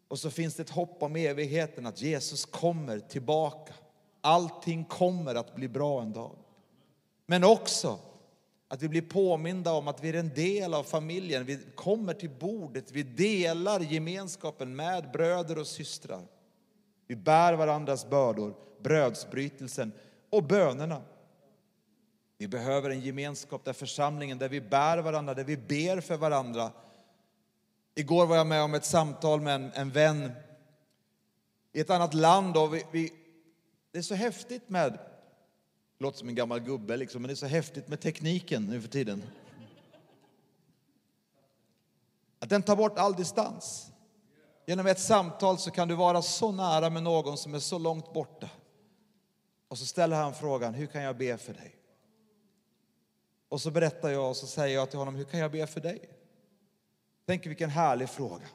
Och 0.08 0.20
så 0.20 0.30
finns 0.30 0.56
det 0.56 0.64
ett 0.64 0.70
hopp 0.70 1.04
om 1.04 1.16
evigheten, 1.16 1.86
att 1.86 2.02
Jesus 2.02 2.46
kommer 2.46 3.00
tillbaka. 3.00 3.74
Allting 4.22 4.86
kommer 4.86 5.36
att 5.36 5.56
bli 5.56 5.68
bra 5.68 6.02
en 6.02 6.14
dag. 6.14 6.36
Men 7.26 7.44
också 7.44 8.00
att 8.68 8.82
vi 8.82 8.90
blir 8.90 9.02
påminda 9.02 9.74
om 9.74 9.88
att 9.88 10.04
vi 10.04 10.10
är 10.10 10.14
en 10.14 10.34
del 10.34 10.74
av 10.74 10.84
familjen. 10.84 11.46
Vi 11.46 11.60
kommer 11.76 12.14
till 12.14 12.30
bordet, 12.40 12.92
vi 12.92 13.04
delar 13.04 13.80
gemenskapen 13.80 14.76
med 14.76 15.12
bröder 15.12 15.58
och 15.58 15.68
systrar. 15.68 16.22
Vi 17.08 17.16
bär 17.16 17.54
varandras 17.54 18.10
bördor, 18.10 18.56
brödsbrytelsen 18.82 19.92
och 20.32 20.44
bönerna. 20.44 21.02
Vi 22.38 22.48
behöver 22.48 22.90
en 22.90 23.02
gemenskap 23.02 23.66
där 23.66 23.74
församlingen, 23.74 24.38
där 24.38 24.50
vi 24.50 24.62
bär 24.62 24.98
varandra, 24.98 25.34
där 25.34 25.44
vi 25.44 25.58
ber 25.58 26.02
för 26.02 26.18
varandra. 26.18 26.72
Igår 27.96 28.26
var 28.26 28.36
jag 28.36 28.48
med 28.48 28.64
om 28.64 28.74
ett 28.74 28.86
samtal 28.86 29.42
med 29.42 29.56
en, 29.56 29.72
en 29.74 29.92
vän 29.92 30.32
i 31.74 31.80
ett 31.80 31.90
annat 31.90 32.14
land. 32.14 32.58
Och 32.58 32.74
vi, 32.74 32.86
vi, 32.92 33.14
det 33.92 33.98
är 33.98 34.04
så 34.04 34.16
häftigt 34.16 34.70
med 34.70 35.00
låter 36.00 36.18
som 36.18 36.30
en 36.30 36.36
gammal 36.36 36.60
gubbe, 36.60 36.98
liksom, 36.98 37.22
men 37.22 37.28
det 37.28 37.34
är 37.34 37.36
så 37.36 37.46
häftigt 37.46 37.88
med 37.88 38.00
tekniken 38.00 38.66
nu 38.66 38.82
för 38.82 38.90
tiden. 38.90 39.24
Att 42.40 42.50
den 42.50 42.64
tar 42.64 42.76
bort 42.76 42.98
all 42.98 43.16
distans. 43.16 43.92
Genom 44.66 44.88
ett 44.88 45.00
samtal 45.00 45.58
så 45.58 45.72
kan 45.72 45.88
du 45.88 45.96
vara 45.96 46.22
så 46.22 46.52
nära 46.52 46.90
med 46.90 47.04
någon 47.04 47.38
som 47.38 47.54
är 47.54 47.60
så 47.60 47.78
långt 47.78 48.14
borta. 48.14 48.50
Och 49.72 49.78
så 49.78 49.86
ställer 49.86 50.16
han 50.16 50.34
frågan, 50.34 50.74
hur 50.74 50.88
kan 50.88 51.04
jag 51.04 51.18
be 51.18 51.38
för 51.38 51.54
dig? 51.54 51.76
Och 53.50 53.62
så 53.62 53.72
berättar 53.72 54.10
jag 54.10 54.30
och 54.30 54.38
så 54.38 54.48
säger 54.48 54.76
jag 54.76 54.90
till 54.90 55.00
honom, 55.00 55.16
hur 55.16 55.24
kan 55.24 55.40
jag 55.40 55.52
be 55.52 55.68
för 55.68 55.82
dig? 55.82 56.10
Tänk 57.26 57.46
vilken 57.46 57.70
härlig 57.70 58.10
fråga. 58.10 58.48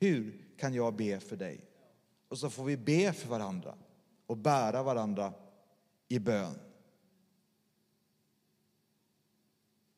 Hur 0.00 0.44
kan 0.58 0.74
jag 0.74 0.94
be 0.94 1.20
för 1.20 1.36
dig? 1.36 1.64
Och 2.28 2.38
så 2.38 2.50
får 2.50 2.64
vi 2.64 2.76
be 2.76 3.12
för 3.12 3.28
varandra 3.28 3.74
och 4.26 4.36
bära 4.36 4.82
varandra 4.82 5.32
i 6.08 6.18
bön. 6.18 6.58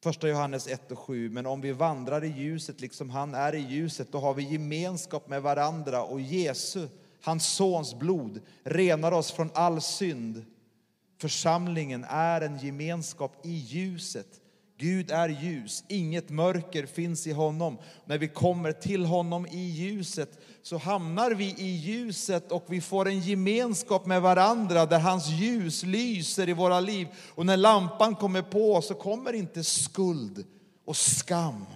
Första 0.02 0.28
Johannes 0.28 0.66
1 0.66 0.92
och 0.92 0.98
7. 0.98 1.30
Men 1.30 1.46
om 1.46 1.60
vi 1.60 1.72
vandrar 1.72 2.24
i 2.24 2.28
ljuset 2.28 2.80
liksom 2.80 3.10
han 3.10 3.34
är 3.34 3.54
i 3.54 3.60
ljuset, 3.60 4.12
då 4.12 4.18
har 4.18 4.34
vi 4.34 4.42
gemenskap 4.42 5.28
med 5.28 5.42
varandra 5.42 6.04
och 6.04 6.20
Jesu, 6.20 6.88
hans 7.24 7.46
sons 7.46 7.94
blod, 7.94 8.40
renar 8.64 9.12
oss 9.12 9.32
från 9.32 9.50
all 9.54 9.80
synd. 9.80 10.44
Församlingen 11.20 12.04
är 12.08 12.40
en 12.40 12.58
gemenskap 12.58 13.46
i 13.46 13.52
ljuset 13.52 14.40
Gud 14.78 15.10
är 15.10 15.28
ljus, 15.28 15.84
inget 15.88 16.30
mörker 16.30 16.86
finns 16.86 17.26
i 17.26 17.32
honom. 17.32 17.78
När 18.04 18.18
vi 18.18 18.28
kommer 18.28 18.72
till 18.72 19.04
honom 19.04 19.46
i 19.46 19.58
ljuset 19.58 20.38
så 20.62 20.78
hamnar 20.78 21.30
vi 21.30 21.54
i 21.58 21.76
ljuset 21.76 22.52
och 22.52 22.64
vi 22.68 22.80
får 22.80 23.08
en 23.08 23.20
gemenskap 23.20 24.06
med 24.06 24.22
varandra 24.22 24.86
där 24.86 24.98
hans 24.98 25.28
ljus 25.28 25.82
lyser 25.82 26.48
i 26.48 26.52
våra 26.52 26.80
liv. 26.80 27.08
Och 27.34 27.46
när 27.46 27.56
lampan 27.56 28.14
kommer 28.14 28.42
på 28.42 28.82
så 28.82 28.94
kommer 28.94 29.32
inte 29.32 29.64
skuld 29.64 30.44
och 30.84 30.96
skam 30.96 31.66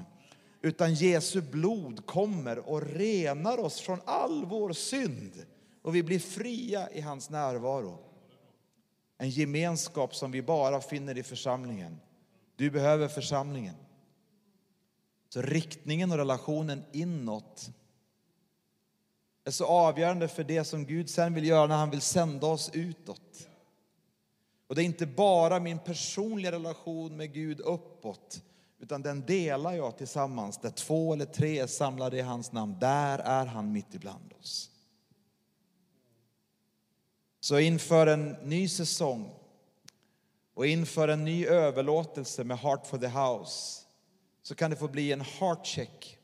utan 0.62 0.94
Jesu 0.94 1.40
blod 1.40 2.06
kommer 2.06 2.58
och 2.58 2.82
renar 2.82 3.58
oss 3.58 3.80
från 3.80 4.00
all 4.04 4.44
vår 4.44 4.72
synd 4.72 5.46
och 5.82 5.94
vi 5.94 6.02
blir 6.02 6.18
fria 6.18 6.90
i 6.90 7.00
hans 7.00 7.30
närvaro. 7.30 7.98
En 9.18 9.30
gemenskap 9.30 10.14
som 10.14 10.30
vi 10.30 10.42
bara 10.42 10.80
finner 10.80 11.18
i 11.18 11.22
församlingen. 11.22 12.00
Du 12.56 12.70
behöver 12.70 13.08
församlingen. 13.08 13.74
Så 15.28 15.42
riktningen 15.42 16.12
och 16.12 16.18
relationen 16.18 16.84
inåt 16.92 17.70
är 19.44 19.50
så 19.50 19.66
avgörande 19.66 20.28
för 20.28 20.44
det 20.44 20.64
som 20.64 20.86
Gud 20.86 21.10
sen 21.10 21.34
vill 21.34 21.46
göra 21.46 21.66
när 21.66 21.76
han 21.76 21.90
vill 21.90 22.00
sända 22.00 22.46
oss 22.46 22.70
utåt. 22.72 23.48
Och 24.66 24.74
det 24.74 24.82
är 24.82 24.84
inte 24.84 25.06
bara 25.06 25.60
min 25.60 25.78
personliga 25.78 26.52
relation 26.52 27.16
med 27.16 27.32
Gud 27.32 27.60
uppåt, 27.60 28.42
utan 28.78 29.02
den 29.02 29.26
delar 29.26 29.72
jag 29.72 29.98
tillsammans. 29.98 30.58
Där 30.58 30.70
två 30.70 31.12
eller 31.12 31.24
tre 31.24 31.58
är 31.58 31.66
samlade 31.66 32.18
i 32.18 32.20
hans 32.20 32.52
namn, 32.52 32.76
där 32.80 33.18
är 33.18 33.46
han 33.46 33.72
mitt 33.72 33.94
ibland 33.94 34.32
oss. 34.40 34.70
Så 37.40 37.58
inför 37.58 38.06
en 38.06 38.30
ny 38.30 38.68
säsong 38.68 39.34
och 40.54 40.66
inför 40.66 41.08
en 41.08 41.24
ny 41.24 41.46
överlåtelse 41.46 42.44
med 42.44 42.58
Heart 42.58 42.86
for 42.86 42.98
the 42.98 43.06
House 43.06 43.84
så 44.42 44.54
kan 44.54 44.70
det 44.70 44.76
få 44.76 44.88
bli 44.88 45.12
en 45.12 45.20
heart 45.20 45.66
check. 45.66 46.18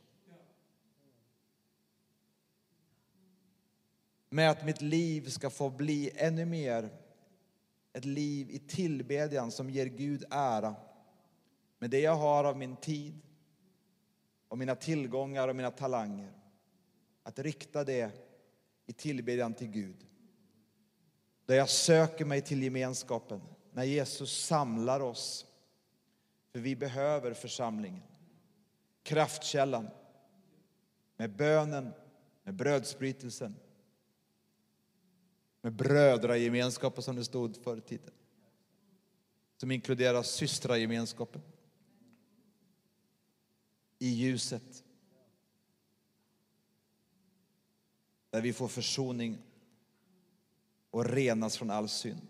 Med 4.30 4.50
att 4.50 4.64
mitt 4.64 4.80
liv 4.80 5.28
ska 5.28 5.50
få 5.50 5.70
bli 5.70 6.10
ännu 6.14 6.44
mer 6.44 6.90
ett 7.92 8.04
liv 8.04 8.50
i 8.50 8.58
tillbedjan 8.58 9.50
som 9.50 9.70
ger 9.70 9.86
Gud 9.86 10.24
ära. 10.30 10.76
Med 11.84 11.90
det 11.90 12.00
jag 12.00 12.16
har 12.16 12.44
av 12.44 12.56
min 12.56 12.76
tid, 12.76 13.20
och 14.48 14.58
mina 14.58 14.74
tillgångar 14.74 15.48
och 15.48 15.56
mina 15.56 15.70
talanger. 15.70 16.32
Att 17.22 17.38
rikta 17.38 17.84
det 17.84 18.10
i 18.86 18.92
tillbedjan 18.92 19.54
till 19.54 19.66
Gud. 19.66 20.06
Där 21.46 21.54
jag 21.54 21.68
söker 21.68 22.24
mig 22.24 22.42
till 22.42 22.62
gemenskapen 22.62 23.40
när 23.72 23.84
Jesus 23.84 24.44
samlar 24.46 25.00
oss. 25.00 25.46
För 26.52 26.58
vi 26.58 26.76
behöver 26.76 27.34
församlingen. 27.34 28.02
Kraftkällan. 29.02 29.88
Med 31.16 31.36
bönen, 31.36 31.92
med 32.42 32.54
brödsbrytelsen. 32.54 33.56
Med 35.60 35.72
brödragemenskapen 35.72 37.02
som 37.02 37.16
det 37.16 37.24
stod 37.24 37.56
förr 37.56 37.76
i 37.76 37.80
tiden. 37.80 38.14
Som 39.56 39.70
inkluderar 39.70 40.22
systragemenskapen. 40.22 41.42
I 44.04 44.08
ljuset. 44.08 44.84
Där 48.30 48.40
vi 48.40 48.52
får 48.52 48.68
försoning 48.68 49.38
och 50.90 51.04
renas 51.04 51.56
från 51.56 51.70
all 51.70 51.88
synd. 51.88 52.28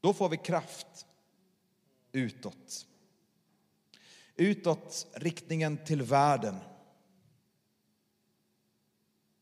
Då 0.00 0.14
får 0.14 0.28
vi 0.28 0.36
kraft 0.36 1.06
utåt. 2.12 2.86
Utåt 4.36 5.06
riktningen 5.12 5.78
till 5.84 6.02
världen. 6.02 6.56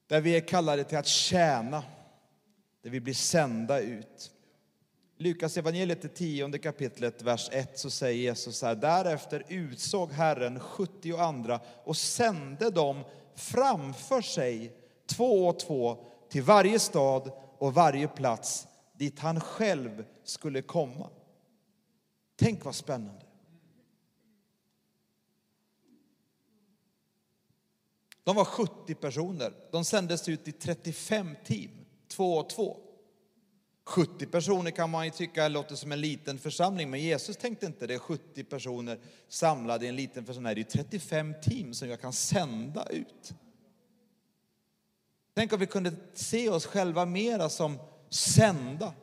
Där 0.07 0.21
vi 0.21 0.37
är 0.37 0.49
kallade 0.49 0.85
till 0.85 0.99
att 0.99 1.07
tjäna, 1.07 1.85
där 2.83 2.91
vi 2.91 3.01
blir 3.01 3.15
sända 3.15 3.81
ut. 3.81 4.33
Lukas 5.23 5.57
evangeliet, 5.57 6.03
det 6.03 6.09
tionde 6.09 6.59
kapitlet, 6.59 7.23
vers 7.23 7.49
1, 7.53 7.79
så 7.79 7.91
säger 7.91 8.23
Jesus 8.23 8.57
så 8.57 8.67
här. 8.67 8.75
Därefter 8.75 9.45
utsåg 9.49 10.13
Herren 10.13 10.61
70 10.61 11.17
andra 11.17 11.61
och 11.85 11.97
sände 11.97 12.71
dem 12.71 13.05
framför 13.35 14.21
sig, 14.21 14.77
två 15.07 15.47
och 15.49 15.59
två, 15.61 16.05
till 16.29 16.43
varje 16.43 16.79
stad 16.79 17.33
och 17.59 17.75
varje 17.75 18.09
plats 18.09 18.67
dit 18.99 19.19
han 19.19 19.41
själv 19.41 20.05
skulle 20.25 20.63
komma. 20.63 21.11
Tänk 22.37 22.65
vad 22.65 22.75
spännande. 22.75 23.27
De 28.25 28.37
var 28.37 28.45
70 28.45 28.95
personer. 28.95 29.55
De 29.71 29.85
sändes 29.85 30.29
ut 30.29 30.49
i 30.49 30.53
35 30.53 31.37
team, 31.45 31.71
två 32.09 32.37
och 32.37 32.51
två. 32.51 32.77
70 33.85 34.27
personer 34.27 34.71
kan 34.71 34.91
man 34.91 35.05
ju 35.05 35.11
tycka 35.11 35.49
låter 35.49 35.75
som 35.75 35.93
en 35.93 36.01
liten 36.01 36.39
församling, 36.39 36.91
men 36.91 37.01
Jesus 37.01 37.37
tänkte 37.37 37.67
inte 37.67 37.87
det. 37.87 37.99
70 37.99 38.45
personer 38.45 38.99
samlade 39.29 39.85
i 39.85 39.89
en 39.89 39.97
liten 39.97 40.25
församling. 40.25 40.55
Det 40.55 40.61
är 40.61 40.83
35 40.85 41.35
team 41.43 41.75
som 41.75 41.89
jag 41.89 42.01
kan 42.01 42.13
sända 42.13 42.87
ut. 42.87 43.33
Tänk 45.35 45.53
om 45.53 45.61
vi 45.61 45.67
kunde 45.67 45.93
se 46.15 46.49
oss 46.49 46.67
själva 46.67 47.05
mera 47.05 47.49
som 47.49 47.79
sända. 48.11 48.95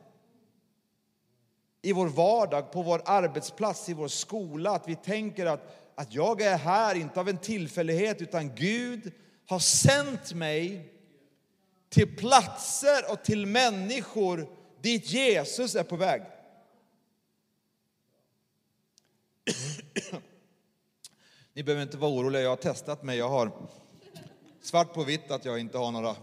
I 1.82 1.92
vår 1.92 2.08
vardag, 2.08 2.72
på 2.72 2.82
vår 2.82 3.02
arbetsplats, 3.04 3.88
i 3.88 3.94
vår 3.94 4.08
skola. 4.08 4.70
Att 4.70 4.88
vi 4.88 4.96
tänker 4.96 5.46
att, 5.46 5.92
att 5.94 6.14
jag 6.14 6.40
är 6.40 6.58
här, 6.58 6.94
inte 6.94 7.20
av 7.20 7.28
en 7.28 7.38
tillfällighet, 7.38 8.22
utan 8.22 8.54
Gud 8.54 9.12
har 9.46 9.58
sänt 9.58 10.32
mig 10.32 10.92
till 11.88 12.16
platser 12.16 13.12
och 13.12 13.24
till 13.24 13.46
människor 13.46 14.59
dit 14.82 15.06
Jesus 15.06 15.74
är 15.74 15.84
på 15.84 15.96
väg. 15.96 16.22
Ni 21.52 21.62
behöver 21.62 21.82
inte 21.82 21.96
vara 21.96 22.10
oroliga, 22.10 22.42
jag 22.42 22.50
har 22.50 22.56
testat 22.56 23.02
mig. 23.02 23.18
Jag 23.18 23.28
har 23.28 23.68
svart 24.60 24.94
på 24.94 25.04
vitt 25.04 25.30
att 25.30 25.44
jag 25.44 25.58
inte 25.58 25.78
har 25.78 25.90
några 25.90 26.16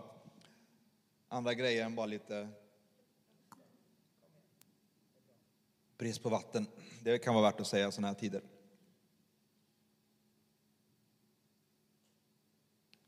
andra 1.28 1.54
grejer 1.54 1.86
än 1.86 1.96
bara 1.96 2.06
lite 2.06 2.50
brist 5.98 6.24
på 6.24 6.30
vatten. 6.30 6.68
Det 7.02 7.18
kan 7.18 7.34
vara 7.34 7.52
värt 7.52 7.60
att 7.60 7.68
säga 7.68 7.88
i 7.88 7.92
sådana 7.92 8.08
här 8.08 8.16
tider. 8.16 8.42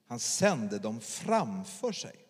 Han 0.07 0.19
sände 0.19 0.79
dem 0.79 1.01
framför 1.01 1.91
sig. 1.91 2.28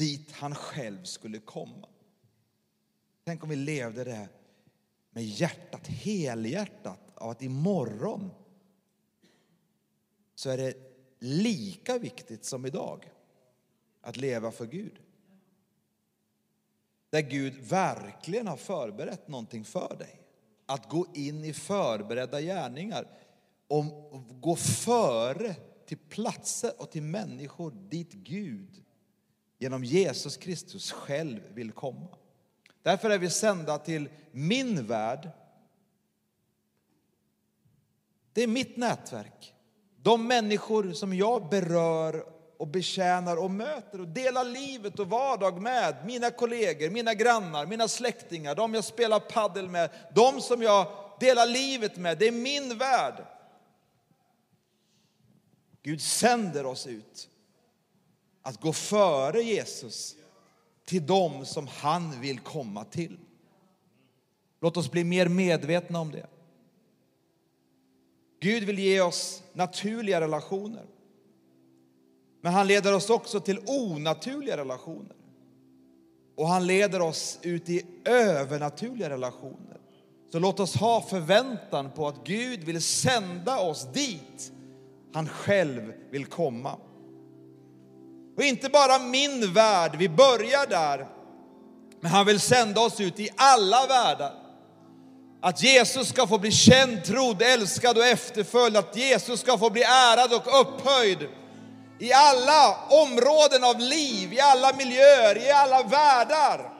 Dit 0.00 0.32
han 0.32 0.54
själv 0.54 1.04
skulle 1.04 1.38
komma. 1.38 1.88
Tänk 3.24 3.42
om 3.42 3.48
vi 3.48 3.56
levde 3.56 4.04
det 4.04 4.28
med 5.10 5.24
hjärtat, 5.24 5.86
helhjärtat, 5.86 7.00
av 7.14 7.30
att 7.30 7.42
imorgon 7.42 8.30
så 10.34 10.50
är 10.50 10.56
det 10.56 10.74
lika 11.18 11.98
viktigt 11.98 12.44
som 12.44 12.66
idag 12.66 13.10
att 14.00 14.16
leva 14.16 14.50
för 14.50 14.66
Gud. 14.66 14.98
Där 17.10 17.20
Gud 17.20 17.54
verkligen 17.54 18.46
har 18.46 18.56
förberett 18.56 19.28
någonting 19.28 19.64
för 19.64 19.96
dig. 19.98 20.20
Att 20.66 20.88
gå 20.88 21.06
in 21.14 21.44
i 21.44 21.52
förberedda 21.52 22.40
gärningar. 22.40 23.06
Och 23.68 23.84
gå 24.40 24.56
före 24.56 25.54
till 25.86 25.98
platser 25.98 26.72
och 26.78 26.90
till 26.90 27.02
människor 27.02 27.70
dit 27.70 28.12
Gud 28.12 28.84
genom 29.60 29.84
Jesus 29.84 30.36
Kristus 30.36 30.92
själv 30.92 31.40
vill 31.54 31.72
komma. 31.72 32.08
Därför 32.82 33.10
är 33.10 33.18
vi 33.18 33.30
sända 33.30 33.78
till 33.78 34.08
min 34.30 34.86
värld. 34.86 35.30
Det 38.32 38.42
är 38.42 38.46
mitt 38.46 38.76
nätverk. 38.76 39.54
De 40.02 40.26
människor 40.26 40.92
som 40.92 41.14
jag 41.14 41.48
berör 41.48 42.24
och 42.58 42.68
betjänar 42.68 43.36
och 43.36 43.50
möter 43.50 44.00
och 44.00 44.08
delar 44.08 44.44
livet 44.44 44.98
och 44.98 45.10
vardag 45.10 45.62
med. 45.62 45.96
Mina 46.06 46.30
kollegor, 46.30 46.90
mina 46.90 47.14
grannar, 47.14 47.66
mina 47.66 47.88
släktingar, 47.88 48.54
de 48.54 48.74
jag 48.74 48.84
spelar 48.84 49.20
paddel 49.20 49.68
med, 49.68 49.90
de 50.14 50.40
som 50.40 50.62
jag 50.62 50.86
delar 51.20 51.46
livet 51.46 51.96
med. 51.96 52.18
Det 52.18 52.28
är 52.28 52.32
min 52.32 52.78
värld. 52.78 53.24
Gud 55.82 56.00
sänder 56.00 56.66
oss 56.66 56.86
ut 56.86 57.28
att 58.42 58.60
gå 58.60 58.72
före 58.72 59.42
Jesus 59.42 60.16
till 60.84 61.06
dem 61.06 61.44
som 61.46 61.66
han 61.66 62.20
vill 62.20 62.38
komma 62.38 62.84
till. 62.84 63.18
Låt 64.60 64.76
oss 64.76 64.90
bli 64.90 65.04
mer 65.04 65.28
medvetna 65.28 66.00
om 66.00 66.10
det. 66.10 66.26
Gud 68.40 68.64
vill 68.64 68.78
ge 68.78 69.00
oss 69.00 69.42
naturliga 69.52 70.20
relationer. 70.20 70.84
Men 72.40 72.52
han 72.52 72.66
leder 72.66 72.94
oss 72.94 73.10
också 73.10 73.40
till 73.40 73.58
onaturliga 73.66 74.56
relationer. 74.56 75.16
Och 76.36 76.48
han 76.48 76.66
leder 76.66 77.02
oss 77.02 77.38
ut 77.42 77.68
i 77.68 77.86
övernaturliga 78.04 79.10
relationer. 79.10 79.80
Så 80.32 80.38
låt 80.38 80.60
oss 80.60 80.76
ha 80.76 81.02
förväntan 81.02 81.90
på 81.90 82.08
att 82.08 82.26
Gud 82.26 82.64
vill 82.64 82.82
sända 82.82 83.58
oss 83.58 83.92
dit 83.92 84.52
han 85.12 85.28
själv 85.28 85.92
vill 86.10 86.26
komma. 86.26 86.76
Och 88.40 88.46
inte 88.46 88.68
bara 88.68 88.98
min 88.98 89.52
värld, 89.52 89.96
vi 89.98 90.08
börjar 90.08 90.66
där. 90.66 91.06
Men 92.00 92.10
han 92.10 92.26
vill 92.26 92.40
sända 92.40 92.80
oss 92.80 93.00
ut 93.00 93.20
i 93.20 93.28
alla 93.36 93.86
världar. 93.86 94.32
Att 95.42 95.62
Jesus 95.62 96.08
ska 96.08 96.26
få 96.26 96.38
bli 96.38 96.50
känd, 96.50 97.04
trodd, 97.04 97.42
älskad 97.42 97.98
och 97.98 98.06
efterföljd. 98.06 98.76
Att 98.76 98.96
Jesus 98.96 99.40
ska 99.40 99.58
få 99.58 99.70
bli 99.70 99.82
ärad 99.82 100.32
och 100.32 100.60
upphöjd 100.60 101.28
i 101.98 102.12
alla 102.12 102.76
områden 102.88 103.64
av 103.64 103.78
liv, 103.78 104.32
i 104.32 104.40
alla 104.40 104.72
miljöer, 104.72 105.46
i 105.46 105.50
alla 105.50 105.82
världar. 105.82 106.72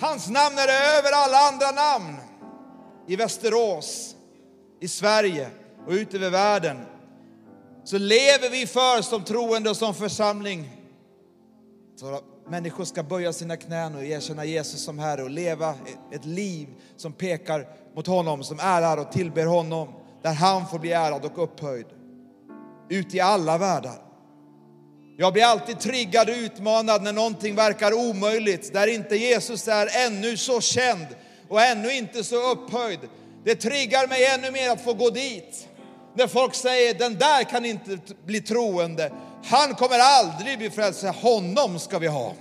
Hans 0.00 0.28
namn 0.28 0.58
är 0.58 0.98
över 0.98 1.12
alla 1.12 1.38
andra 1.38 1.70
namn. 1.70 2.16
I 3.06 3.16
Västerås, 3.16 4.14
i 4.80 4.88
Sverige 4.88 5.50
och 5.86 5.92
ut 5.92 6.14
över 6.14 6.30
världen 6.30 6.86
så 7.84 7.98
lever 7.98 8.50
vi 8.50 8.66
för 8.66 9.02
som 9.02 9.24
troende 9.24 9.70
och 9.70 9.76
som 9.76 9.94
församling. 9.94 10.70
Så 11.96 12.14
att 12.14 12.24
människor 12.48 12.84
ska 12.84 13.02
böja 13.02 13.32
sina 13.32 13.56
knän 13.56 13.94
och 13.94 14.04
erkänna 14.04 14.44
Jesus 14.44 14.84
som 14.84 14.98
Herre 14.98 15.22
och 15.22 15.30
leva 15.30 15.74
ett 16.12 16.24
liv 16.24 16.68
som 16.96 17.12
pekar 17.12 17.68
mot 17.94 18.06
honom, 18.06 18.44
som 18.44 18.60
ärar 18.60 18.96
och 18.96 19.12
tillber 19.12 19.46
honom, 19.46 19.88
där 20.22 20.34
han 20.34 20.66
får 20.66 20.78
bli 20.78 20.92
ärad 20.92 21.24
och 21.24 21.42
upphöjd. 21.42 21.86
Ut 22.88 23.14
i 23.14 23.20
alla 23.20 23.58
världar. 23.58 24.02
Jag 25.18 25.32
blir 25.32 25.44
alltid 25.44 25.80
triggad 25.80 26.28
och 26.28 26.34
utmanad 26.34 27.02
när 27.02 27.12
någonting 27.12 27.54
verkar 27.54 27.92
omöjligt, 27.92 28.72
där 28.72 28.86
inte 28.86 29.16
Jesus 29.16 29.68
är 29.68 30.06
ännu 30.06 30.36
så 30.36 30.60
känd 30.60 31.06
och 31.48 31.62
ännu 31.62 31.92
inte 31.92 32.24
så 32.24 32.52
upphöjd. 32.52 33.00
Det 33.44 33.54
triggar 33.54 34.06
mig 34.06 34.26
ännu 34.26 34.50
mer 34.50 34.70
att 34.70 34.80
få 34.80 34.94
gå 34.94 35.10
dit. 35.10 35.68
När 36.14 36.26
folk 36.26 36.54
säger 36.54 36.94
den 36.94 37.18
där 37.18 37.44
kan 37.44 37.64
inte 37.64 37.98
bli 38.24 38.40
troende, 38.40 39.12
han 39.44 39.74
kommer 39.74 39.98
aldrig 39.98 40.58
bli 40.58 40.70
frälst, 40.70 41.04
honom 41.04 41.78
ska 41.78 41.98
vi 41.98 42.06
ha. 42.06 42.34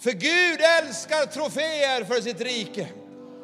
För 0.00 0.10
Gud 0.10 0.60
älskar 0.60 1.26
troféer 1.26 2.04
för 2.04 2.20
sitt 2.20 2.40
rike. 2.40 2.88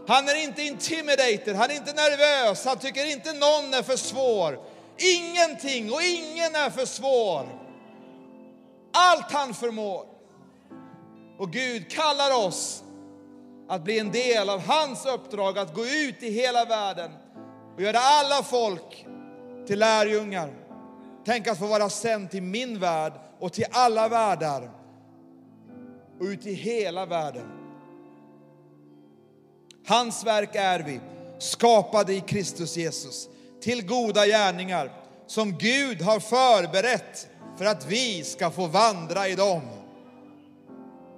Han 0.08 0.28
är 0.28 0.42
inte 0.44 0.62
intimidated, 0.62 1.56
han 1.56 1.70
är 1.70 1.74
inte 1.74 1.92
nervös, 1.92 2.64
han 2.64 2.78
tycker 2.78 3.12
inte 3.12 3.32
någon 3.32 3.74
är 3.74 3.82
för 3.82 3.96
svår. 3.96 4.58
Ingenting 4.96 5.92
och 5.92 6.02
ingen 6.02 6.54
är 6.54 6.70
för 6.70 6.86
svår. 6.86 7.48
Allt 8.92 9.32
han 9.32 9.54
förmår. 9.54 10.06
Och 11.38 11.52
Gud 11.52 11.90
kallar 11.90 12.46
oss 12.46 12.82
att 13.68 13.84
bli 13.84 13.98
en 13.98 14.12
del 14.12 14.50
av 14.50 14.60
hans 14.60 15.06
uppdrag 15.06 15.58
att 15.58 15.74
gå 15.74 15.86
ut 15.86 16.22
i 16.22 16.30
hela 16.30 16.64
världen 16.64 17.10
och 17.78 17.84
göra 17.84 17.98
alla 17.98 18.42
folk 18.42 19.06
till 19.66 19.78
lärjungar. 19.78 20.50
Tänk 21.24 21.46
att 21.48 21.58
få 21.58 21.66
vara 21.66 21.90
sänd 21.90 22.30
till 22.30 22.42
min 22.42 22.80
värld 22.80 23.12
och 23.38 23.52
till 23.52 23.64
alla 23.70 24.08
världar 24.08 24.70
och 26.20 26.24
ut 26.24 26.46
i 26.46 26.52
hela 26.52 27.06
världen. 27.06 27.46
Hans 29.86 30.24
verk 30.24 30.54
är 30.54 30.80
vi, 30.80 31.00
skapade 31.38 32.14
i 32.14 32.20
Kristus 32.20 32.76
Jesus 32.76 33.28
till 33.60 33.86
goda 33.86 34.26
gärningar 34.26 34.92
som 35.26 35.58
Gud 35.58 36.02
har 36.02 36.20
förberett 36.20 37.28
för 37.58 37.64
att 37.64 37.86
vi 37.86 38.24
ska 38.24 38.50
få 38.50 38.66
vandra 38.66 39.28
i 39.28 39.34
dem. 39.34 39.62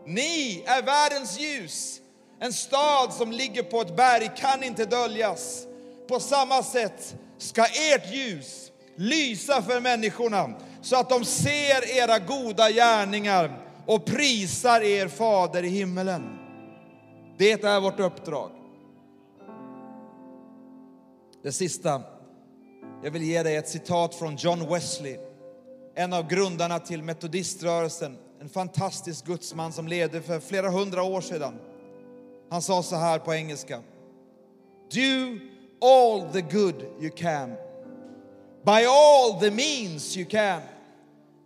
Ni 0.07 0.65
är 0.67 0.83
världens 0.83 1.41
ljus. 1.41 2.01
En 2.41 2.53
stad 2.53 3.13
som 3.13 3.33
ligger 3.33 3.63
på 3.63 3.81
ett 3.81 3.97
berg 3.97 4.31
kan 4.37 4.63
inte 4.63 4.85
döljas. 4.85 5.67
På 6.11 6.21
samma 6.21 6.63
sätt 6.63 7.17
ska 7.39 7.63
ert 7.63 8.13
ljus 8.13 8.73
lysa 8.97 9.63
för 9.63 9.81
människorna 9.81 10.55
så 10.81 10.97
att 10.97 11.09
de 11.11 11.25
ser 11.25 11.97
era 11.97 12.19
goda 12.19 12.71
gärningar 12.71 13.67
och 13.87 14.05
prisar 14.05 14.81
er 14.81 15.09
fader 15.09 15.63
i 15.63 15.69
himmelen. 15.69 16.39
Det 17.39 17.65
är 17.65 17.81
vårt 17.81 18.01
uppdrag. 18.01 18.51
Det 21.43 21.53
sista, 21.53 22.03
jag 23.03 23.11
vill 23.11 23.23
ge 23.23 23.43
dig 23.43 23.57
ett 23.57 23.69
citat 23.69 24.15
från 24.15 24.37
John 24.37 24.69
Wesley, 24.69 25.19
en 25.95 26.13
av 26.13 26.29
grundarna 26.29 26.79
till 26.79 27.03
metodiströrelsen, 27.03 28.17
en 28.41 28.49
fantastisk 28.49 29.27
gudsman 29.27 29.73
som 29.73 29.89
levde 29.89 30.23
för 30.23 30.41
flera 30.41 30.71
hundra 30.71 31.03
år 31.03 31.21
sedan. 31.21 31.55
Han 32.51 32.63
sa 32.63 32.83
så 32.83 32.97
här 32.97 33.19
på 33.19 33.35
engelska. 33.35 33.83
Do 34.93 35.39
all 35.81 36.27
the 36.27 36.43
good 36.43 36.87
you 36.99 37.11
can. 37.11 37.57
By 38.65 38.85
all 38.85 39.39
the 39.39 39.51
means 39.51 40.17
you 40.17 40.27
can. 40.27 40.63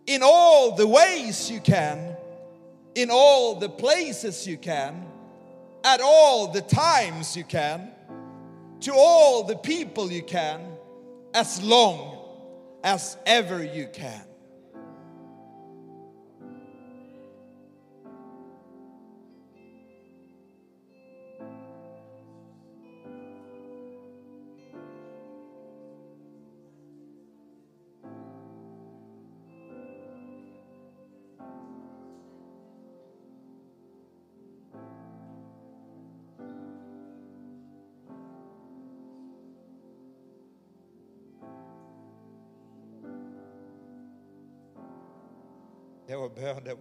In 0.05 0.21
all 0.23 0.75
the 0.75 0.85
ways 0.85 1.49
you 1.49 1.59
can. 1.61 2.15
In 2.93 3.09
all 3.09 3.55
the 3.55 3.69
places 3.69 4.45
you 4.45 4.57
can. 4.57 5.05
At 5.83 6.01
all 6.01 6.51
the 6.51 6.61
times 6.61 7.35
you 7.35 7.43
can. 7.43 7.89
To 8.81 8.93
all 8.93 9.43
the 9.43 9.55
people 9.55 10.11
you 10.11 10.23
can. 10.23 10.61
As 11.33 11.61
long 11.63 12.17
as 12.83 13.17
ever 13.25 13.63
you 13.63 13.87
can. 13.91 14.21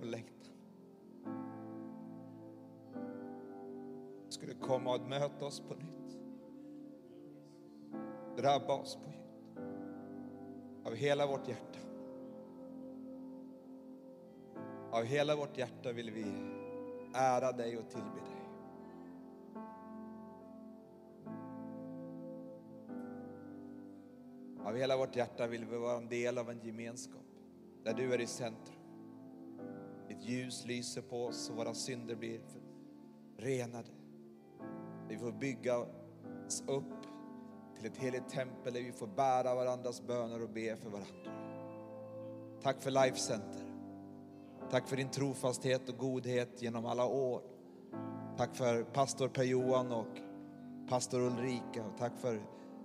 På 0.04 0.10
längtan. 0.10 0.34
skulle 4.28 4.54
komma 4.54 4.94
och 4.94 5.08
möta 5.08 5.46
oss 5.46 5.60
på 5.60 5.74
nytt. 5.74 6.18
Drabba 8.36 8.74
oss 8.74 8.96
på 8.96 9.10
nytt. 9.10 9.58
Av 10.86 10.94
hela 10.94 11.26
vårt 11.26 11.48
hjärta. 11.48 11.78
Av 14.90 15.04
hela 15.04 15.36
vårt 15.36 15.58
hjärta 15.58 15.92
vill 15.92 16.10
vi 16.10 16.24
ära 17.14 17.52
dig 17.52 17.78
och 17.78 17.90
tillbe 17.90 18.20
dig. 18.24 18.30
Av 24.64 24.76
hela 24.76 24.96
vårt 24.96 25.16
hjärta 25.16 25.46
vill 25.46 25.64
vi 25.64 25.76
vara 25.76 25.96
en 25.96 26.08
del 26.08 26.38
av 26.38 26.50
en 26.50 26.60
gemenskap 26.60 27.22
där 27.84 27.94
du 27.94 28.14
är 28.14 28.20
i 28.20 28.26
centrum. 28.26 28.83
Ditt 30.14 30.28
ljus 30.28 30.64
lyser 30.66 31.02
på 31.02 31.26
oss 31.26 31.50
och 31.50 31.56
våra 31.56 31.74
synder 31.74 32.14
blir 32.14 32.40
renade. 33.38 33.88
Vi 35.08 35.18
får 35.18 35.32
byggas 35.32 35.86
upp 36.66 37.06
till 37.76 37.86
ett 37.86 37.96
heligt 37.96 38.28
tempel 38.28 38.72
där 38.72 38.80
vi 38.80 38.92
får 38.92 39.06
bära 39.06 39.54
varandras 39.54 40.02
böner 40.02 40.42
och 40.42 40.48
be 40.50 40.76
för 40.76 40.90
varandra. 40.90 41.32
Tack 42.62 42.82
för 42.82 42.90
Life 42.90 43.16
Center. 43.16 43.74
Tack 44.70 44.88
för 44.88 44.96
din 44.96 45.10
trofasthet 45.10 45.88
och 45.88 45.98
godhet 45.98 46.62
genom 46.62 46.86
alla 46.86 47.06
år. 47.06 47.42
Tack 48.36 48.56
för 48.56 48.82
pastor 48.82 49.28
Per-Johan 49.28 49.92
och 49.92 50.18
pastor 50.88 51.20
Ulrika. 51.20 51.84
Och 51.84 51.98
tack 51.98 52.12
för 52.18 52.40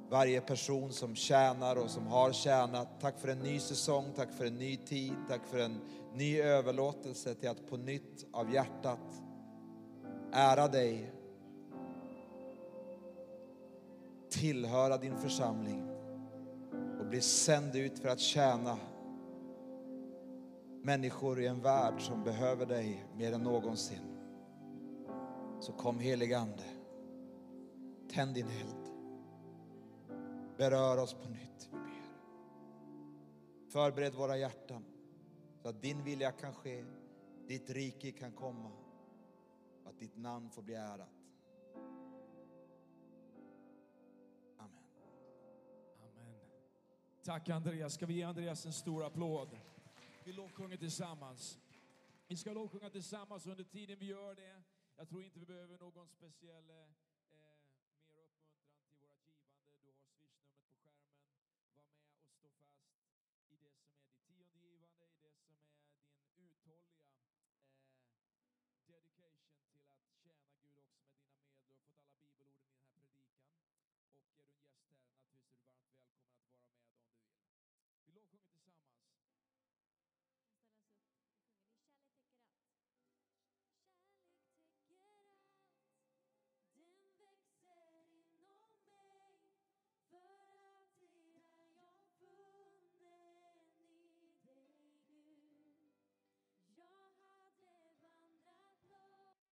varje 0.09 0.41
person 0.41 0.91
som 0.91 1.15
tjänar 1.15 1.75
och 1.75 1.89
som 1.89 2.07
har 2.07 2.31
tjänat. 2.31 2.87
Tack 3.01 3.19
för 3.19 3.27
en 3.27 3.39
ny 3.39 3.59
säsong, 3.59 4.05
tack 4.15 4.33
för 4.33 4.45
en 4.45 4.55
ny 4.55 4.77
tid, 4.77 5.13
tack 5.27 5.45
för 5.45 5.59
en 5.59 5.81
ny 6.13 6.41
överlåtelse 6.41 7.35
till 7.35 7.49
att 7.49 7.69
på 7.69 7.77
nytt 7.77 8.25
av 8.31 8.53
hjärtat 8.53 9.21
ära 10.31 10.67
dig, 10.67 11.11
tillhöra 14.29 14.97
din 14.97 15.17
församling 15.17 15.89
och 16.99 17.05
bli 17.05 17.21
sänd 17.21 17.75
ut 17.75 17.99
för 17.99 18.09
att 18.09 18.19
tjäna 18.19 18.77
människor 20.83 21.41
i 21.41 21.47
en 21.47 21.61
värld 21.61 22.01
som 22.01 22.23
behöver 22.23 22.65
dig 22.65 23.05
mer 23.15 23.33
än 23.33 23.41
någonsin. 23.41 24.17
Så 25.59 25.71
kom 25.71 25.99
helig 25.99 26.33
Ande, 26.33 26.63
tänd 28.13 28.33
din 28.33 28.47
eld. 28.47 28.78
Berör 30.59 30.97
oss 30.97 31.13
på 31.13 31.29
nytt, 31.29 31.69
vi 31.71 31.77
ber. 31.77 32.01
Förbered 33.69 34.13
våra 34.13 34.37
hjärtan 34.37 34.85
så 35.61 35.69
att 35.69 35.81
din 35.81 36.03
vilja 36.03 36.31
kan 36.31 36.53
ske, 36.53 36.85
ditt 37.47 37.69
rike 37.69 38.11
kan 38.11 38.31
komma 38.31 38.71
och 39.83 39.89
att 39.89 39.99
ditt 39.99 40.17
namn 40.17 40.49
får 40.49 40.61
bli 40.61 40.75
ärat. 40.75 41.09
Amen. 44.57 44.83
Amen. 46.01 46.39
Tack 47.23 47.49
Andreas. 47.49 47.93
Ska 47.93 48.05
vi 48.05 48.13
ge 48.13 48.23
Andreas 48.23 48.65
en 48.65 48.73
stor 48.73 49.05
applåd? 49.05 49.59
Vi 50.23 50.33
lovsjunger 50.33 50.77
tillsammans. 50.77 51.59
Vi 52.27 52.37
ska 52.37 52.53
lovsjunga 52.53 52.89
tillsammans 52.89 53.47
under 53.47 53.63
tiden 53.63 53.99
vi 53.99 54.05
gör 54.05 54.35
det. 54.35 54.61
Jag 54.97 55.09
tror 55.09 55.23
inte 55.23 55.39
vi 55.39 55.45
behöver 55.45 55.77
någon 55.77 56.07
speciell... 56.07 56.69
eh, 56.69 57.08